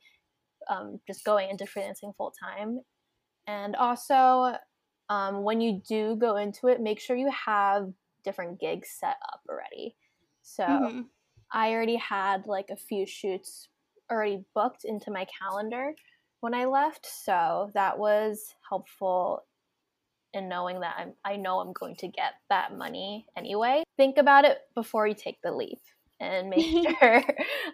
um, 0.68 1.00
just 1.06 1.24
going 1.24 1.50
into 1.50 1.64
freelancing 1.64 2.14
full 2.16 2.32
time. 2.42 2.80
And 3.46 3.76
also, 3.76 4.56
um, 5.08 5.42
when 5.42 5.60
you 5.60 5.82
do 5.86 6.16
go 6.16 6.36
into 6.36 6.68
it, 6.68 6.80
make 6.80 7.00
sure 7.00 7.16
you 7.16 7.30
have 7.46 7.92
different 8.24 8.58
gigs 8.58 8.88
set 8.98 9.16
up 9.32 9.40
already. 9.48 9.96
So 10.42 10.64
mm-hmm. 10.64 11.00
I 11.52 11.72
already 11.72 11.96
had 11.96 12.46
like 12.46 12.70
a 12.70 12.76
few 12.76 13.06
shoots 13.06 13.68
already 14.10 14.44
booked 14.54 14.84
into 14.84 15.10
my 15.10 15.26
calendar 15.40 15.94
when 16.40 16.54
I 16.54 16.64
left. 16.64 17.06
So 17.06 17.70
that 17.74 17.98
was 17.98 18.54
helpful 18.68 19.44
in 20.32 20.48
knowing 20.48 20.80
that 20.80 20.96
I'm, 20.98 21.12
I 21.24 21.36
know 21.36 21.60
I'm 21.60 21.72
going 21.72 21.96
to 21.96 22.08
get 22.08 22.32
that 22.50 22.76
money 22.76 23.26
anyway. 23.36 23.84
Think 23.96 24.18
about 24.18 24.44
it 24.44 24.58
before 24.74 25.06
you 25.06 25.14
take 25.14 25.38
the 25.42 25.52
leap 25.52 25.80
and 26.20 26.50
make 26.50 26.86
sure 27.00 27.24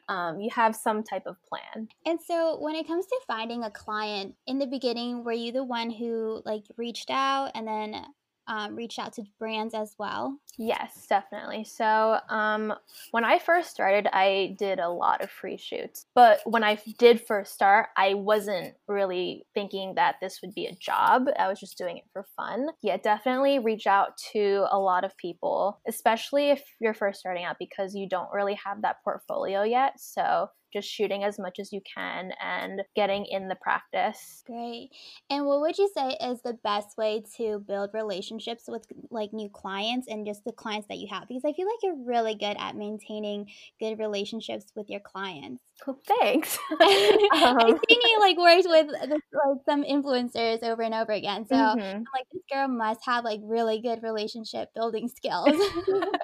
um, 0.09 0.41
you 0.41 0.51
have 0.55 0.75
some 0.75 1.03
type 1.03 1.27
of 1.27 1.37
plan. 1.45 1.89
And 2.07 2.21
so, 2.21 2.59
when 2.61 2.75
it 2.75 2.87
comes 2.87 3.07
to 3.07 3.21
finding 3.27 3.65
a 3.65 3.71
client 3.71 4.35
in 4.47 4.59
the 4.59 4.67
beginning, 4.67 5.25
were 5.25 5.33
you 5.33 5.53
the 5.53 5.65
one 5.65 5.91
who 5.91 6.43
like 6.45 6.65
reached 6.77 7.11
out 7.11 7.51
and 7.55 7.67
then 7.67 8.05
um, 8.51 8.75
reached 8.75 8.99
out 8.99 9.13
to 9.15 9.23
brands 9.39 9.75
as 9.75 9.95
well? 9.97 10.37
Yes, 10.59 11.07
definitely. 11.09 11.63
So, 11.65 12.19
um, 12.29 12.75
when 13.13 13.25
I 13.25 13.39
first 13.39 13.71
started, 13.71 14.09
I 14.13 14.57
did 14.59 14.81
a 14.81 14.91
lot 14.91 15.23
of 15.23 15.31
free 15.31 15.57
shoots. 15.57 16.07
But 16.15 16.41
when 16.45 16.65
I 16.65 16.79
did 16.99 17.25
first 17.25 17.55
start, 17.55 17.87
I 17.97 18.15
wasn't 18.15 18.75
really 18.89 19.47
thinking 19.55 19.95
that 19.95 20.17
this 20.21 20.41
would 20.43 20.53
be 20.53 20.67
a 20.67 20.75
job. 20.75 21.29
I 21.39 21.49
was 21.49 21.61
just 21.61 21.79
doing 21.79 21.97
it 21.97 22.05
for 22.13 22.27
fun. 22.37 22.67
Yeah, 22.83 22.97
definitely 22.97 23.61
reach 23.61 23.87
out 23.87 24.19
to 24.33 24.67
a 24.71 24.79
lot 24.79 25.05
of 25.05 25.17
people, 25.17 25.81
especially 25.87 26.51
if 26.51 26.63
you're 26.81 26.93
first 26.93 27.21
starting 27.21 27.45
out 27.45 27.57
because 27.59 27.95
you 27.95 28.09
don't 28.09 28.33
really 28.33 28.55
have 28.55 28.83
that 28.83 28.97
portfolio 29.05 29.63
yet. 29.63 30.01
So, 30.01 30.51
just 30.73 30.89
shooting 30.89 31.25
as 31.25 31.39
much 31.39 31.59
as 31.59 31.73
you 31.73 31.81
can 31.95 32.33
and 32.43 32.83
getting 32.95 33.27
in 33.27 33.49
the 33.49 33.57
practice. 33.57 34.43
Great. 34.47 34.91
And 35.29 35.47
what 35.47 35.61
would 35.61 35.79
you 35.79 35.91
say 35.95 36.17
is 36.21 36.43
the 36.43 36.59
best 36.65 36.97
way 36.97 37.23
to 37.37 37.63
build 37.67 37.91
relationships 37.93 38.65
with 38.69 38.87
like 39.11 39.33
new 39.33 39.49
clients 39.49 40.07
and 40.09 40.27
just 40.27 40.45
the 40.45 40.53
clients 40.53 40.89
that 40.89 40.99
you 40.99 41.09
have? 41.11 41.29
Because 41.29 41.45
I 41.45 41.53
feel 41.53 41.67
like 41.67 41.83
you're 41.83 42.05
really 42.05 42.35
good 42.35 42.57
at 42.59 42.77
maintaining 42.77 43.47
good 43.79 43.99
relationships 43.99 44.67
with 44.75 44.89
your 44.89 45.01
clients. 45.01 45.63
Well, 45.87 45.99
thanks. 46.07 46.59
um, 46.73 46.79
I've 46.81 47.81
seen 47.89 48.01
you 48.05 48.21
like 48.21 48.37
worked 48.37 48.67
with 48.69 48.89
like 49.11 49.59
some 49.65 49.83
influencers 49.83 50.63
over 50.63 50.83
and 50.83 50.95
over 50.95 51.13
again. 51.13 51.47
So 51.49 51.55
mm-hmm. 51.55 51.81
I'm 51.81 52.05
like, 52.15 52.27
this 52.33 52.43
girl 52.53 52.69
must 52.69 53.01
have 53.07 53.25
like 53.25 53.41
really 53.43 53.81
good 53.81 54.03
relationship 54.03 54.73
building 54.75 55.09
skills. 55.09 55.51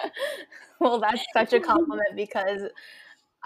well, 0.79 0.99
that's 0.99 1.25
such 1.33 1.53
a 1.53 1.59
compliment 1.59 2.15
because 2.15 2.61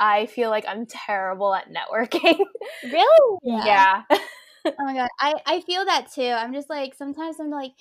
I 0.01 0.25
feel 0.25 0.50
like 0.50 0.65
I'm 0.67 0.88
terrible 0.88 1.53
at 1.53 1.67
networking. 1.72 2.39
Really? 2.84 3.38
Yeah. 3.43 4.03
yeah. 4.10 4.17
oh 4.65 4.72
my 4.79 4.96
god. 4.96 5.10
I 5.20 5.36
I 5.46 5.62
feel 5.62 5.86
that 5.86 6.12
too. 6.12 6.24
I'm 6.24 6.53
just 6.53 6.70
like 6.70 6.96
sometimes 6.96 7.39
I'm 7.39 7.51
like 7.51 7.74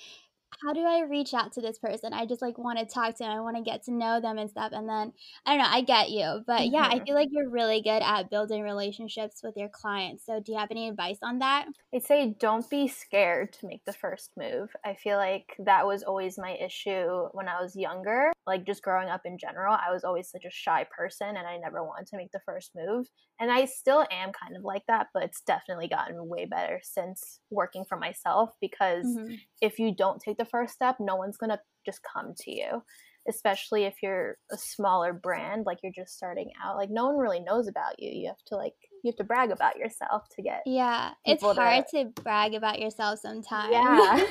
how 0.61 0.73
do 0.73 0.81
I 0.81 1.03
reach 1.09 1.33
out 1.33 1.53
to 1.53 1.61
this 1.61 1.79
person? 1.79 2.13
I 2.13 2.25
just 2.25 2.41
like 2.41 2.57
want 2.57 2.79
to 2.79 2.85
talk 2.85 3.15
to 3.15 3.23
them. 3.23 3.31
I 3.31 3.41
want 3.41 3.57
to 3.57 3.63
get 3.63 3.83
to 3.83 3.93
know 3.93 4.21
them 4.21 4.37
and 4.37 4.49
stuff. 4.49 4.71
And 4.73 4.87
then 4.87 5.13
I 5.45 5.55
don't 5.55 5.63
know, 5.63 5.69
I 5.69 5.81
get 5.81 6.11
you. 6.11 6.41
But 6.45 6.61
mm-hmm. 6.61 6.75
yeah, 6.75 6.87
I 6.87 6.95
mm-hmm. 6.95 7.05
feel 7.05 7.15
like 7.15 7.29
you're 7.31 7.49
really 7.49 7.81
good 7.81 8.01
at 8.03 8.29
building 8.29 8.61
relationships 8.61 9.41
with 9.43 9.55
your 9.57 9.69
clients. 9.69 10.25
So 10.25 10.39
do 10.39 10.51
you 10.51 10.57
have 10.57 10.71
any 10.71 10.87
advice 10.87 11.17
on 11.23 11.39
that? 11.39 11.65
I'd 11.93 12.03
say 12.03 12.35
don't 12.39 12.69
be 12.69 12.87
scared 12.87 13.53
to 13.53 13.67
make 13.67 13.83
the 13.85 13.93
first 13.93 14.31
move. 14.37 14.69
I 14.85 14.93
feel 14.93 15.17
like 15.17 15.55
that 15.59 15.85
was 15.85 16.03
always 16.03 16.37
my 16.37 16.55
issue 16.63 17.27
when 17.31 17.47
I 17.47 17.61
was 17.61 17.75
younger. 17.75 18.31
Like 18.45 18.65
just 18.65 18.83
growing 18.83 19.09
up 19.09 19.21
in 19.25 19.37
general, 19.37 19.75
I 19.75 19.91
was 19.91 20.03
always 20.03 20.29
such 20.29 20.45
a 20.45 20.51
shy 20.51 20.85
person 20.95 21.29
and 21.29 21.47
I 21.47 21.57
never 21.57 21.83
wanted 21.83 22.07
to 22.07 22.17
make 22.17 22.31
the 22.31 22.41
first 22.45 22.71
move. 22.75 23.07
And 23.39 23.51
I 23.51 23.65
still 23.65 24.05
am 24.11 24.31
kind 24.31 24.55
of 24.55 24.63
like 24.63 24.83
that, 24.87 25.07
but 25.13 25.23
it's 25.23 25.41
definitely 25.41 25.87
gotten 25.87 26.27
way 26.27 26.45
better 26.45 26.79
since 26.83 27.39
working 27.49 27.85
for 27.85 27.97
myself 27.97 28.51
because 28.61 29.05
mm-hmm. 29.05 29.35
if 29.61 29.79
you 29.79 29.95
don't 29.95 30.21
take 30.21 30.37
the 30.37 30.45
first 30.51 30.73
step, 30.73 30.97
no 30.99 31.15
one's 31.15 31.37
going 31.37 31.49
to 31.49 31.59
just 31.85 32.01
come 32.03 32.33
to 32.39 32.51
you, 32.51 32.83
especially 33.27 33.85
if 33.85 33.95
you're 34.03 34.37
a 34.51 34.57
smaller 34.57 35.13
brand, 35.13 35.65
like 35.65 35.79
you're 35.81 35.91
just 35.95 36.15
starting 36.15 36.51
out. 36.63 36.77
Like 36.77 36.89
no 36.91 37.07
one 37.07 37.17
really 37.17 37.39
knows 37.39 37.67
about 37.67 37.99
you. 37.99 38.11
You 38.11 38.27
have 38.27 38.43
to 38.47 38.55
like 38.55 38.73
you 39.03 39.09
have 39.09 39.15
to 39.15 39.23
brag 39.23 39.51
about 39.51 39.77
yourself 39.77 40.27
to 40.35 40.41
get 40.41 40.61
yeah 40.65 41.11
it's 41.25 41.43
hard 41.43 41.85
to, 41.89 42.05
to 42.05 42.21
brag 42.21 42.53
about 42.53 42.79
yourself 42.79 43.19
sometimes 43.19 43.71
yeah 43.71 44.23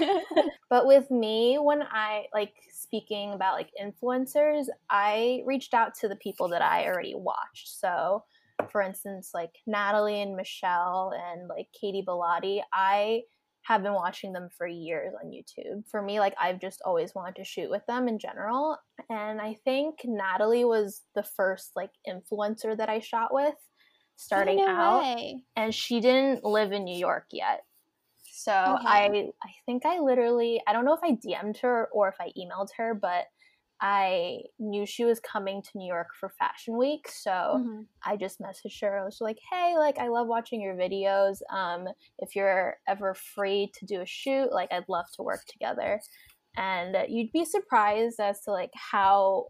but 0.70 0.86
with 0.86 1.10
me 1.10 1.58
when 1.60 1.82
i 1.82 2.24
like 2.32 2.52
speaking 2.72 3.32
about 3.32 3.54
like 3.54 3.70
influencers 3.80 4.66
i 4.90 5.42
reached 5.44 5.74
out 5.74 5.94
to 5.94 6.08
the 6.08 6.16
people 6.16 6.48
that 6.48 6.62
i 6.62 6.86
already 6.86 7.14
watched 7.14 7.68
so 7.68 8.22
for 8.70 8.80
instance 8.80 9.30
like 9.34 9.50
natalie 9.66 10.22
and 10.22 10.36
michelle 10.36 11.12
and 11.30 11.48
like 11.48 11.66
katie 11.78 12.04
bellotti 12.06 12.60
i 12.72 13.20
have 13.62 13.82
been 13.82 13.94
watching 13.94 14.32
them 14.32 14.48
for 14.56 14.66
years 14.66 15.12
on 15.22 15.30
YouTube. 15.30 15.82
For 15.90 16.02
me, 16.02 16.18
like 16.18 16.34
I've 16.40 16.60
just 16.60 16.80
always 16.84 17.14
wanted 17.14 17.36
to 17.36 17.44
shoot 17.44 17.70
with 17.70 17.84
them 17.86 18.08
in 18.08 18.18
general. 18.18 18.76
And 19.08 19.40
I 19.40 19.56
think 19.64 20.00
Natalie 20.04 20.64
was 20.64 21.02
the 21.14 21.22
first 21.22 21.72
like 21.76 21.90
influencer 22.08 22.76
that 22.76 22.88
I 22.88 23.00
shot 23.00 23.32
with 23.32 23.54
starting 24.16 24.58
no 24.58 24.68
out. 24.68 25.02
Way. 25.02 25.42
And 25.56 25.74
she 25.74 26.00
didn't 26.00 26.44
live 26.44 26.72
in 26.72 26.84
New 26.84 26.98
York 26.98 27.26
yet. 27.32 27.64
So 28.32 28.52
okay. 28.52 28.86
I 28.86 29.06
I 29.42 29.50
think 29.66 29.84
I 29.84 29.98
literally 29.98 30.62
I 30.66 30.72
don't 30.72 30.84
know 30.84 30.94
if 30.94 31.00
I 31.02 31.12
DM'd 31.12 31.58
her 31.58 31.88
or 31.92 32.08
if 32.08 32.14
I 32.20 32.32
emailed 32.38 32.68
her, 32.76 32.94
but 32.94 33.26
I 33.80 34.40
knew 34.58 34.84
she 34.84 35.04
was 35.04 35.20
coming 35.20 35.62
to 35.62 35.78
New 35.78 35.86
York 35.86 36.08
for 36.18 36.28
Fashion 36.38 36.76
Week, 36.76 37.08
so 37.08 37.30
mm-hmm. 37.30 37.80
I 38.04 38.16
just 38.16 38.40
messaged 38.40 38.80
her. 38.82 38.98
I 38.98 39.04
was 39.04 39.18
like, 39.20 39.38
"Hey, 39.50 39.74
like 39.78 39.98
I 39.98 40.08
love 40.08 40.26
watching 40.26 40.60
your 40.60 40.74
videos. 40.74 41.38
Um, 41.50 41.88
if 42.18 42.36
you're 42.36 42.76
ever 42.86 43.14
free 43.14 43.70
to 43.78 43.86
do 43.86 44.02
a 44.02 44.06
shoot, 44.06 44.52
like 44.52 44.70
I'd 44.72 44.88
love 44.88 45.06
to 45.16 45.22
work 45.22 45.44
together." 45.46 46.00
And 46.56 46.96
you'd 47.08 47.32
be 47.32 47.44
surprised 47.44 48.20
as 48.20 48.42
to 48.42 48.50
like 48.50 48.72
how 48.74 49.46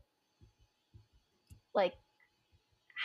like 1.75 1.95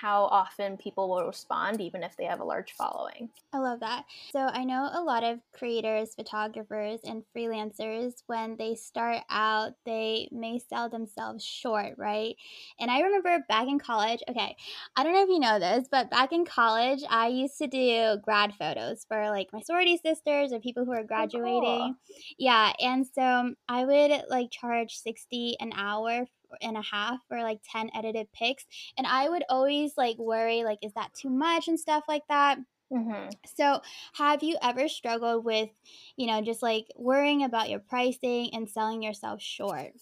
how 0.01 0.25
often 0.25 0.77
people 0.77 1.09
will 1.09 1.25
respond, 1.25 1.81
even 1.81 2.03
if 2.03 2.17
they 2.17 2.25
have 2.25 2.39
a 2.39 2.43
large 2.43 2.73
following. 2.73 3.29
I 3.53 3.59
love 3.59 3.79
that. 3.79 4.03
So, 4.31 4.39
I 4.39 4.65
know 4.65 4.89
a 4.91 5.01
lot 5.01 5.23
of 5.23 5.39
creators, 5.53 6.13
photographers, 6.15 6.99
and 7.05 7.23
freelancers, 7.35 8.23
when 8.27 8.57
they 8.57 8.75
start 8.75 9.23
out, 9.29 9.73
they 9.85 10.27
may 10.31 10.59
sell 10.59 10.89
themselves 10.89 11.45
short, 11.45 11.93
right? 11.97 12.35
And 12.79 12.91
I 12.91 13.01
remember 13.01 13.45
back 13.47 13.67
in 13.67 13.79
college, 13.79 14.21
okay, 14.27 14.57
I 14.95 15.03
don't 15.03 15.13
know 15.13 15.23
if 15.23 15.29
you 15.29 15.39
know 15.39 15.59
this, 15.59 15.87
but 15.89 16.09
back 16.09 16.33
in 16.33 16.45
college, 16.45 17.01
I 17.09 17.27
used 17.27 17.57
to 17.59 17.67
do 17.67 18.17
grad 18.21 18.53
photos 18.55 19.05
for 19.07 19.29
like 19.29 19.47
my 19.53 19.61
sorority 19.61 19.97
sisters 19.97 20.51
or 20.51 20.59
people 20.59 20.83
who 20.85 20.91
are 20.91 21.03
graduating. 21.03 21.63
Oh, 21.63 21.95
cool. 22.07 22.35
Yeah. 22.37 22.73
And 22.79 23.05
so 23.07 23.53
I 23.69 23.85
would 23.85 24.23
like 24.29 24.51
charge 24.51 24.97
60 24.97 25.55
an 25.59 25.71
hour 25.75 26.25
and 26.61 26.77
a 26.77 26.81
half 26.81 27.19
for 27.27 27.41
like 27.41 27.59
10 27.71 27.89
edited 27.95 28.27
pics 28.33 28.65
and 28.97 29.07
i 29.07 29.29
would 29.29 29.43
always 29.49 29.93
like 29.97 30.17
worry 30.17 30.63
like 30.63 30.79
is 30.81 30.93
that 30.93 31.13
too 31.13 31.29
much 31.29 31.67
and 31.67 31.79
stuff 31.79 32.03
like 32.07 32.23
that 32.29 32.57
Mm-hmm. 32.93 33.29
So, 33.55 33.81
have 34.13 34.43
you 34.43 34.57
ever 34.61 34.87
struggled 34.87 35.43
with, 35.43 35.69
you 36.17 36.27
know, 36.27 36.41
just 36.41 36.61
like 36.61 36.85
worrying 36.95 37.43
about 37.43 37.69
your 37.69 37.79
pricing 37.79 38.51
and 38.53 38.69
selling 38.69 39.01
yourself 39.01 39.41
short? 39.41 39.93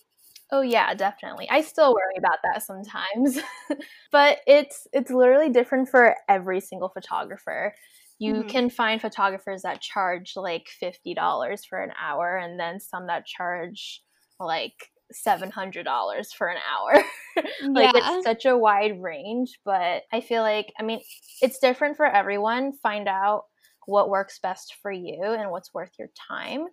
Oh 0.52 0.62
yeah, 0.62 0.94
definitely. 0.94 1.50
I 1.50 1.62
still 1.62 1.94
worry 1.94 2.18
about 2.18 2.40
that 2.44 2.64
sometimes. 2.64 3.40
but 4.12 4.40
it's 4.46 4.88
it's 4.94 5.12
literally 5.12 5.50
different 5.50 5.90
for 5.90 6.16
every 6.28 6.60
single 6.60 6.90
photographer. 6.90 7.74
You 8.20 8.36
mm-hmm. 8.36 8.50
can 8.50 8.70
find 8.70 9.02
photographers 9.02 9.64
that 9.64 9.82
charge 9.82 10.34
like 10.36 10.68
$50 10.82 11.66
for 11.68 11.82
an 11.82 11.92
hour 12.00 12.38
and 12.38 12.60
then 12.60 12.80
some 12.80 13.08
that 13.08 13.26
charge 13.26 14.04
like 14.40 14.92
$700 15.14 16.34
for 16.38 16.48
an 16.48 16.58
hour. 16.72 17.04
like 17.70 17.94
yeah. 17.94 18.18
it's 18.18 18.26
such 18.26 18.46
a 18.46 18.58
wide 18.58 19.02
range, 19.02 19.60
but 19.66 20.04
I 20.12 20.22
feel 20.22 20.42
like 20.42 20.72
I 20.80 20.84
mean, 20.84 21.02
it's 21.42 21.60
different 21.60 21.98
for 21.98 22.06
everyone. 22.06 22.74
Find 22.82 23.08
out 23.08 23.44
what 23.86 24.10
works 24.10 24.40
best 24.40 24.76
for 24.82 24.92
you 24.92 25.24
and 25.24 25.52
what's 25.52 25.74
worth 25.74 25.92
your 25.98 26.10
time. 26.30 26.66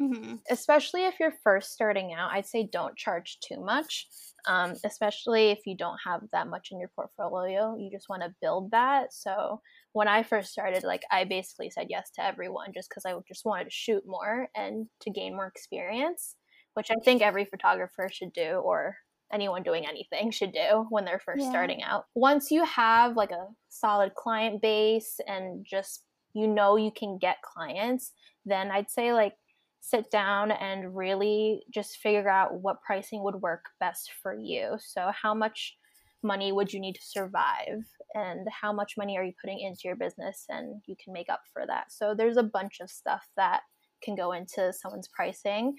Mm-hmm. 0.00 0.36
Especially 0.50 1.04
if 1.04 1.20
you're 1.20 1.34
first 1.44 1.72
starting 1.72 2.14
out, 2.14 2.30
I'd 2.32 2.46
say 2.46 2.68
don't 2.70 2.96
charge 2.96 3.38
too 3.46 3.62
much. 3.62 4.08
Um, 4.48 4.74
especially 4.86 5.50
if 5.50 5.58
you 5.66 5.76
don't 5.76 5.98
have 6.06 6.22
that 6.32 6.48
much 6.48 6.68
in 6.72 6.80
your 6.80 6.90
portfolio, 6.96 7.76
you 7.78 7.90
just 7.90 8.08
want 8.08 8.22
to 8.22 8.34
build 8.40 8.70
that. 8.70 9.12
So 9.12 9.60
when 9.92 10.08
I 10.08 10.22
first 10.22 10.50
started, 10.50 10.82
like 10.82 11.02
I 11.10 11.24
basically 11.24 11.68
said 11.68 11.88
yes 11.90 12.10
to 12.16 12.24
everyone 12.24 12.72
just 12.72 12.88
because 12.88 13.04
I 13.04 13.12
just 13.28 13.44
wanted 13.44 13.64
to 13.64 13.70
shoot 13.70 14.02
more 14.06 14.48
and 14.56 14.86
to 15.02 15.10
gain 15.10 15.36
more 15.36 15.46
experience 15.46 16.36
which 16.74 16.90
I 16.90 16.96
think 17.04 17.22
every 17.22 17.44
photographer 17.44 18.08
should 18.12 18.32
do 18.32 18.60
or 18.64 18.96
anyone 19.32 19.62
doing 19.62 19.86
anything 19.86 20.30
should 20.30 20.52
do 20.52 20.86
when 20.90 21.04
they're 21.04 21.20
first 21.20 21.44
yeah. 21.44 21.50
starting 21.50 21.82
out. 21.82 22.06
Once 22.14 22.50
you 22.50 22.64
have 22.64 23.16
like 23.16 23.30
a 23.30 23.48
solid 23.68 24.14
client 24.14 24.62
base 24.62 25.20
and 25.26 25.64
just 25.68 26.04
you 26.32 26.46
know 26.46 26.76
you 26.76 26.92
can 26.96 27.18
get 27.18 27.42
clients, 27.42 28.12
then 28.46 28.70
I'd 28.70 28.90
say 28.90 29.12
like 29.12 29.34
sit 29.80 30.10
down 30.10 30.50
and 30.50 30.94
really 30.94 31.62
just 31.72 31.96
figure 31.96 32.28
out 32.28 32.60
what 32.60 32.82
pricing 32.82 33.22
would 33.24 33.36
work 33.36 33.64
best 33.80 34.10
for 34.22 34.34
you. 34.34 34.76
So 34.78 35.10
how 35.22 35.34
much 35.34 35.76
money 36.22 36.52
would 36.52 36.72
you 36.72 36.80
need 36.80 36.94
to 36.94 37.02
survive 37.02 37.84
and 38.14 38.46
how 38.60 38.72
much 38.72 38.94
money 38.98 39.16
are 39.16 39.24
you 39.24 39.32
putting 39.40 39.60
into 39.60 39.82
your 39.84 39.96
business 39.96 40.44
and 40.48 40.82
you 40.86 40.94
can 41.02 41.12
make 41.12 41.30
up 41.30 41.40
for 41.52 41.66
that. 41.66 41.90
So 41.90 42.14
there's 42.14 42.36
a 42.36 42.42
bunch 42.42 42.80
of 42.80 42.90
stuff 42.90 43.26
that 43.36 43.60
can 44.02 44.14
go 44.14 44.32
into 44.32 44.72
someone's 44.72 45.08
pricing 45.08 45.74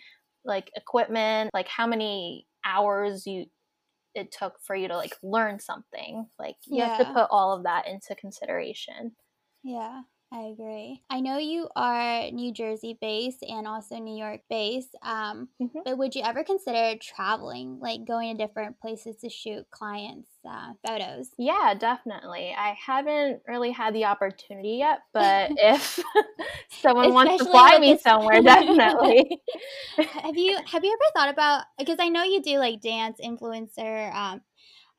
like 0.46 0.72
equipment, 0.76 1.52
like 1.54 1.68
how 1.68 1.88
many 1.88 2.48
hours 2.66 3.26
you 3.26 3.46
it 4.14 4.32
took 4.32 4.56
for 4.62 4.76
you 4.76 4.88
to 4.88 4.98
like 4.98 5.16
learn 5.24 5.60
something. 5.60 6.28
Like 6.38 6.56
you 6.66 6.78
yeah. 6.78 6.98
have 6.98 7.08
to 7.08 7.14
put 7.14 7.28
all 7.32 7.56
of 7.56 7.64
that 7.64 7.88
into 7.88 8.16
consideration. 8.16 9.14
Yeah. 9.64 10.02
I 10.34 10.44
agree. 10.44 11.04
I 11.10 11.20
know 11.20 11.38
you 11.38 11.68
are 11.76 12.32
New 12.32 12.54
Jersey 12.54 12.98
based 13.02 13.44
and 13.44 13.68
also 13.68 13.98
New 13.98 14.18
York 14.18 14.40
based, 14.50 14.96
um, 15.04 15.50
mm-hmm. 15.62 15.80
but 15.84 15.98
would 15.98 16.16
you 16.16 16.24
ever 16.24 16.46
consider 16.46 16.98
traveling, 17.02 17.80
like 17.82 18.06
going 18.08 18.38
to 18.38 18.48
different 18.48 18.80
places 18.80 19.18
to 19.18 19.30
shoot 19.30 19.70
clients' 19.72 20.30
uh, 20.50 20.72
photos? 20.88 21.32
Yeah, 21.38 21.74
definitely. 21.78 22.56
I 22.58 22.78
haven't 22.80 23.42
really 23.46 23.72
had 23.72 23.94
the 23.94 24.06
opportunity 24.06 24.78
yet, 24.80 25.00
but 25.14 25.52
if 25.58 26.00
someone 26.82 27.14
wants 27.14 27.44
to 27.44 27.50
fly 27.50 27.78
me 27.78 27.98
somewhere, 27.98 28.42
definitely. 28.42 29.42
have 29.98 30.38
you 30.38 30.58
Have 30.66 30.86
you 30.86 30.94
ever 30.94 31.12
thought 31.14 31.30
about? 31.30 31.66
Because 31.78 31.98
I 32.00 32.08
know 32.08 32.24
you 32.24 32.42
do 32.42 32.58
like 32.58 32.80
dance 32.80 33.18
influencer. 33.22 34.14
Um, 34.16 34.42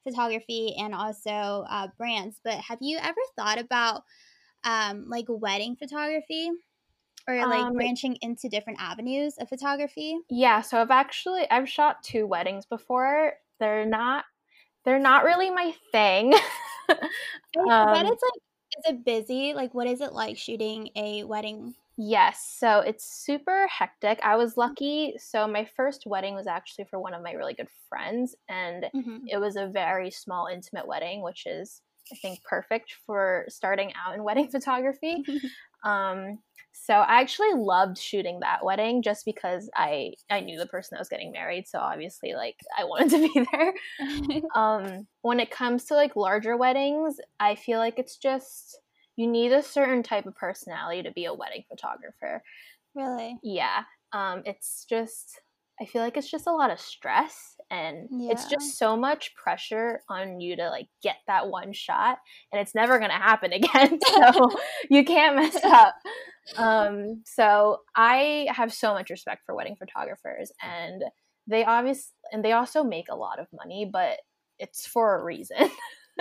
photography 0.05 0.75
and 0.77 0.97
also 0.97 1.65
uh, 1.71 1.87
brands 1.97 2.41
but 2.43 2.55
have 2.55 2.79
you 2.81 2.99
ever 3.01 3.21
thought 3.37 3.61
about 3.61 4.03
um, 4.65 5.07
like 5.09 5.27
wedding 5.29 5.77
photography 5.77 6.51
or 7.29 7.37
like 7.47 7.65
um, 7.65 7.75
branching 7.75 8.17
into 8.21 8.49
different 8.49 8.81
avenues 8.81 9.37
of 9.39 9.49
photography? 9.49 10.19
Yeah, 10.31 10.61
so 10.61 10.81
I've 10.81 10.91
actually 10.91 11.49
I've 11.51 11.69
shot 11.69 12.03
two 12.03 12.27
weddings 12.27 12.67
before. 12.67 13.35
They're 13.61 13.87
not 13.87 14.25
they're 14.85 14.99
not 14.99 15.25
really 15.25 15.51
my 15.51 15.75
thing. 15.93 16.35
um, 16.89 16.99
but 17.67 18.07
it's 18.07 18.23
like 18.23 18.43
is 18.79 18.95
it 18.95 19.05
busy? 19.05 19.55
Like 19.55 19.75
what 19.75 19.87
is 19.87 20.01
it 20.01 20.13
like 20.13 20.37
shooting 20.37 20.91
a 20.97 21.25
wedding? 21.25 21.75
Yes, 21.99 22.57
so 22.59 22.81
it's 22.81 23.05
super 23.05 23.69
hectic. 23.69 24.19
I 24.25 24.37
was 24.37 24.57
lucky. 24.57 25.15
So 25.19 25.47
my 25.47 25.69
first 25.77 26.07
wedding 26.07 26.35
was 26.35 26.47
actually 26.47 26.87
for 26.87 26.99
one 26.99 27.13
of 27.13 27.23
my 27.23 27.33
really 27.33 27.53
good 27.53 27.69
friends 27.89 28.35
and 28.49 28.87
mm-hmm. 28.95 29.19
it 29.27 29.39
was 29.39 29.57
a 29.57 29.67
very 29.67 30.11
small 30.11 30.47
intimate 30.47 30.89
wedding, 30.89 31.23
which 31.23 31.47
is 31.47 31.83
I 32.13 32.17
think 32.17 32.43
perfect 32.45 32.97
for 33.07 33.47
starting 33.49 33.93
out 33.95 34.15
in 34.15 34.23
wedding 34.25 34.49
photography. 34.49 35.25
um, 35.85 36.39
so 36.73 36.95
I 36.95 37.21
actually 37.21 37.53
loved 37.55 37.99
shooting 37.99 38.41
that 38.41 38.65
wedding 38.65 39.03
just 39.03 39.25
because 39.25 39.71
I 39.77 40.15
I 40.31 40.41
knew 40.41 40.59
the 40.59 40.67
person 40.67 40.91
that 40.93 41.01
was 41.01 41.09
getting 41.09 41.33
married, 41.33 41.69
so 41.69 41.79
obviously 41.79 42.35
like 42.35 42.57
I 42.77 42.85
wanted 42.85 43.11
to 43.11 43.33
be 43.33 43.47
there. 43.53 44.45
um, 44.55 45.07
when 45.21 45.41
it 45.41 45.51
comes 45.51 45.85
to 45.87 45.95
like 45.95 46.17
larger 46.17 46.57
weddings, 46.57 47.17
I 47.39 47.55
feel 47.55 47.79
like 47.79 47.99
it's 47.99 48.17
just 48.17 48.79
you 49.17 49.27
need 49.27 49.53
a 49.53 49.63
certain 49.63 50.03
type 50.03 50.27
of 50.27 50.35
personality 50.35 51.03
to 51.03 51.13
be 51.13 51.27
a 51.27 51.35
wedding 51.35 51.65
photographer. 51.69 52.43
Really? 52.95 53.37
Yeah. 53.43 53.83
Um, 54.13 54.43
it's 54.45 54.87
just 54.89 55.41
I 55.81 55.87
feel 55.87 56.03
like 56.03 56.17
it's 56.17 56.31
just 56.31 56.47
a 56.47 56.53
lot 56.53 56.71
of 56.71 56.79
stress 56.79 57.57
and 57.71 58.09
yeah. 58.11 58.33
it's 58.33 58.47
just 58.47 58.79
so 58.79 58.97
much 58.97 59.35
pressure 59.35 60.01
on 60.09 60.41
you 60.41 60.55
to 60.57 60.69
like 60.69 60.89
get 61.03 61.17
that 61.27 61.49
one 61.49 61.73
shot 61.73 62.19
and 62.53 62.61
it's 62.61 62.75
never 62.75 62.99
going 62.99 63.11
to 63.11 63.17
happen 63.17 63.53
again 63.53 63.99
so 64.07 64.51
you 64.91 65.05
can't 65.05 65.37
mess 65.37 65.57
up 65.65 65.95
um, 66.57 67.23
so 67.25 67.79
i 67.97 68.47
have 68.51 68.73
so 68.73 68.93
much 68.93 69.11
respect 69.11 69.43
for 69.47 69.55
wedding 69.57 69.77
photographers 69.77 70.53
and 70.63 71.03
they 71.47 71.65
obviously 71.65 72.13
and 72.31 72.45
they 72.45 72.53
also 72.53 72.85
make 72.85 73.07
a 73.11 73.17
lot 73.17 73.39
of 73.39 73.47
money 73.53 73.89
but 73.91 74.19
it's 74.59 74.87
for 74.87 75.19
a 75.19 75.25
reason 75.25 75.57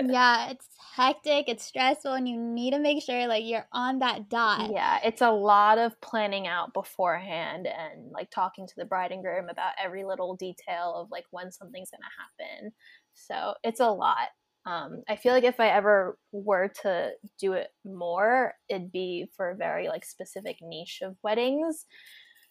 yeah, 0.10 0.50
it's 0.52 0.68
hectic, 0.96 1.46
it's 1.48 1.66
stressful, 1.66 2.14
and 2.14 2.28
you 2.28 2.40
need 2.40 2.72
to 2.72 2.80
make 2.80 3.04
sure 3.04 3.28
like 3.28 3.46
you're 3.46 3.68
on 3.72 4.00
that 4.00 4.30
dot. 4.30 4.72
Yeah, 4.72 5.00
it's 5.04 5.22
a 5.22 5.32
lot 5.32 5.78
of 5.78 6.00
planning 6.02 6.48
out 6.48 6.74
beforehand 6.74 7.68
and 7.68 8.12
like 8.12 8.30
talking 8.30 8.68
to 8.68 8.74
the 8.78 8.86
bride 8.86 9.12
and 9.12 9.24
groom 9.24 9.50
about 9.50 9.74
every 9.84 10.04
little 10.04 10.36
detail 10.36 10.96
of 10.96 11.12
like 11.12 11.26
when 11.32 11.52
something's 11.52 11.92
gonna 11.92 12.04
happen. 12.18 12.72
So 13.14 13.54
it's 13.64 13.80
a 13.80 13.92
lot. 13.92 14.30
Um, 14.66 15.04
I 15.10 15.16
feel 15.16 15.34
like 15.34 15.44
if 15.44 15.60
I 15.60 15.70
ever 15.70 16.18
were 16.32 16.72
to 16.84 17.12
do 17.40 17.54
it 17.54 17.70
more, 17.84 18.54
it'd 18.70 18.92
be 18.92 19.28
for 19.36 19.50
a 19.50 19.56
very 19.56 19.88
like 19.88 20.06
specific 20.06 20.58
niche 20.62 21.00
of 21.02 21.16
weddings. 21.24 21.86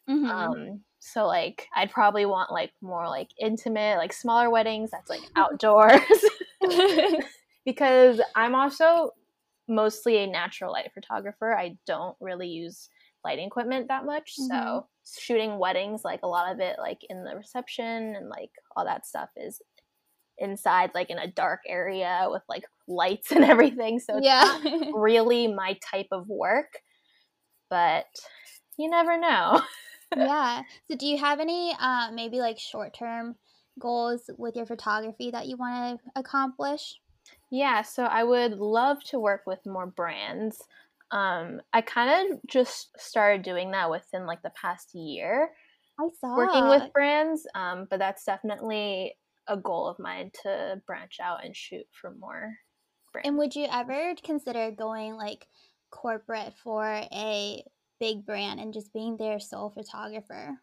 Mm-hmm. 0.08 0.28
Um, 0.28 0.80
so 0.98 1.26
like 1.26 1.68
I'd 1.74 1.90
probably 1.90 2.26
want 2.26 2.50
like 2.50 2.72
more 2.82 3.08
like 3.08 3.28
intimate, 3.38 3.98
like 3.98 4.12
smaller 4.12 4.50
weddings 4.50 4.90
that's 4.90 5.10
like 5.10 5.22
outdoors. 5.36 6.00
because 7.64 8.20
I'm 8.34 8.54
also 8.54 9.10
mostly 9.68 10.18
a 10.18 10.26
natural 10.26 10.72
light 10.72 10.90
photographer. 10.92 11.56
I 11.56 11.76
don't 11.86 12.16
really 12.20 12.48
use 12.48 12.88
lighting 13.24 13.46
equipment 13.46 13.88
that 13.88 14.04
much. 14.04 14.34
Mm-hmm. 14.38 14.58
So 14.58 14.86
shooting 15.18 15.58
weddings, 15.58 16.02
like 16.04 16.20
a 16.22 16.28
lot 16.28 16.52
of 16.52 16.60
it 16.60 16.76
like 16.78 16.98
in 17.08 17.24
the 17.24 17.36
reception 17.36 18.14
and 18.16 18.28
like 18.28 18.50
all 18.76 18.84
that 18.84 19.06
stuff 19.06 19.30
is 19.36 19.60
inside 20.38 20.90
like 20.94 21.10
in 21.10 21.18
a 21.18 21.30
dark 21.30 21.60
area 21.68 22.26
with 22.30 22.42
like 22.48 22.64
lights 22.88 23.30
and 23.30 23.44
everything. 23.54 24.00
So 24.00 24.18
yeah. 24.20 24.58
really 24.94 25.46
my 25.46 25.78
type 25.90 26.08
of 26.12 26.28
work. 26.28 26.80
But 27.68 28.06
you 28.76 28.90
never 28.90 29.18
know. 29.18 29.62
yeah. 30.16 30.62
So 30.90 30.96
do 30.96 31.06
you 31.06 31.18
have 31.18 31.38
any 31.40 31.74
uh 31.78 32.10
maybe 32.12 32.40
like 32.40 32.58
short 32.58 32.94
term 32.94 33.36
goals 33.78 34.28
with 34.36 34.56
your 34.56 34.66
photography 34.66 35.30
that 35.30 35.46
you 35.46 35.56
want 35.56 36.00
to 36.00 36.20
accomplish? 36.20 36.98
Yeah, 37.50 37.82
so 37.82 38.04
I 38.04 38.24
would 38.24 38.52
love 38.58 39.02
to 39.04 39.18
work 39.18 39.42
with 39.46 39.66
more 39.66 39.86
brands. 39.86 40.62
Um, 41.10 41.60
I 41.72 41.80
kind 41.82 42.32
of 42.32 42.40
just 42.46 42.98
started 42.98 43.42
doing 43.42 43.72
that 43.72 43.90
within 43.90 44.26
like 44.26 44.42
the 44.42 44.50
past 44.50 44.94
year. 44.94 45.54
I 46.00 46.08
saw 46.20 46.36
working 46.36 46.68
with 46.68 46.84
brands, 46.94 47.46
um, 47.54 47.86
but 47.90 47.98
that's 47.98 48.24
definitely 48.24 49.16
a 49.48 49.56
goal 49.56 49.88
of 49.88 49.98
mine 49.98 50.32
to 50.42 50.82
branch 50.86 51.20
out 51.20 51.44
and 51.44 51.56
shoot 51.56 51.86
for 51.92 52.12
more 52.12 52.56
brands. 53.12 53.28
And 53.28 53.38
would 53.38 53.56
you 53.56 53.66
ever 53.70 54.14
consider 54.16 54.70
going 54.72 55.16
like 55.16 55.48
corporate 55.90 56.54
for 56.54 56.84
a 56.86 57.64
big 58.00 58.26
brand 58.26 58.60
and 58.60 58.74
just 58.74 58.92
being 58.92 59.16
their 59.16 59.40
sole 59.40 59.70
photographer? 59.70 60.60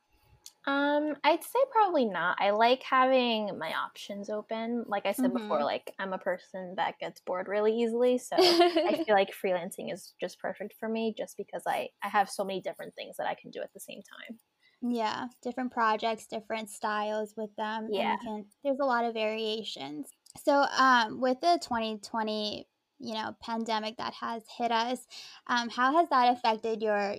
Um, 0.65 1.15
I'd 1.23 1.43
say 1.43 1.59
probably 1.71 2.05
not. 2.05 2.37
I 2.39 2.49
like 2.49 2.83
having 2.83 3.57
my 3.57 3.73
options 3.73 4.29
open. 4.29 4.83
Like 4.85 5.05
I 5.05 5.13
said 5.13 5.31
mm-hmm. 5.31 5.47
before, 5.47 5.63
like 5.63 5.93
I'm 5.97 6.11
a 6.11 6.17
person 6.17 6.73
that 6.75 6.99
gets 6.99 7.21
bored 7.21 7.47
really 7.47 7.73
easily, 7.73 8.17
so 8.17 8.35
I 8.37 9.01
feel 9.05 9.15
like 9.15 9.29
freelancing 9.33 9.93
is 9.93 10.13
just 10.19 10.39
perfect 10.39 10.75
for 10.79 10.89
me 10.89 11.13
just 11.17 11.37
because 11.37 11.63
I 11.65 11.87
I 12.03 12.09
have 12.09 12.29
so 12.29 12.43
many 12.43 12.61
different 12.61 12.95
things 12.95 13.15
that 13.17 13.27
I 13.27 13.35
can 13.41 13.49
do 13.51 13.61
at 13.61 13.73
the 13.73 13.79
same 13.79 14.01
time. 14.01 14.37
Yeah, 14.81 15.27
different 15.41 15.71
projects, 15.71 16.27
different 16.27 16.69
styles 16.69 17.33
with 17.35 17.55
them. 17.55 17.87
Yeah. 17.89 18.17
Can, 18.17 18.45
there's 18.63 18.79
a 18.79 18.85
lot 18.85 19.05
of 19.05 19.13
variations. 19.13 20.09
So, 20.43 20.65
um 20.77 21.21
with 21.21 21.39
the 21.39 21.59
2020, 21.61 22.67
you 22.99 23.13
know, 23.13 23.35
pandemic 23.41 23.97
that 23.97 24.13
has 24.15 24.43
hit 24.57 24.71
us, 24.71 24.99
um 25.47 25.69
how 25.69 25.93
has 25.97 26.09
that 26.09 26.33
affected 26.37 26.81
your 26.81 27.15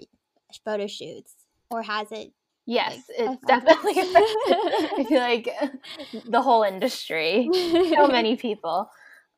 photo 0.64 0.86
shoots 0.86 1.34
or 1.70 1.82
has 1.82 2.12
it 2.12 2.32
Yes, 2.68 3.04
it's 3.08 3.42
definitely 3.46 3.94
I 3.96 5.04
feel 5.08 5.20
like 5.20 5.48
the 6.26 6.42
whole 6.42 6.64
industry, 6.64 7.48
so 7.54 8.06
many 8.06 8.36
people. 8.36 8.90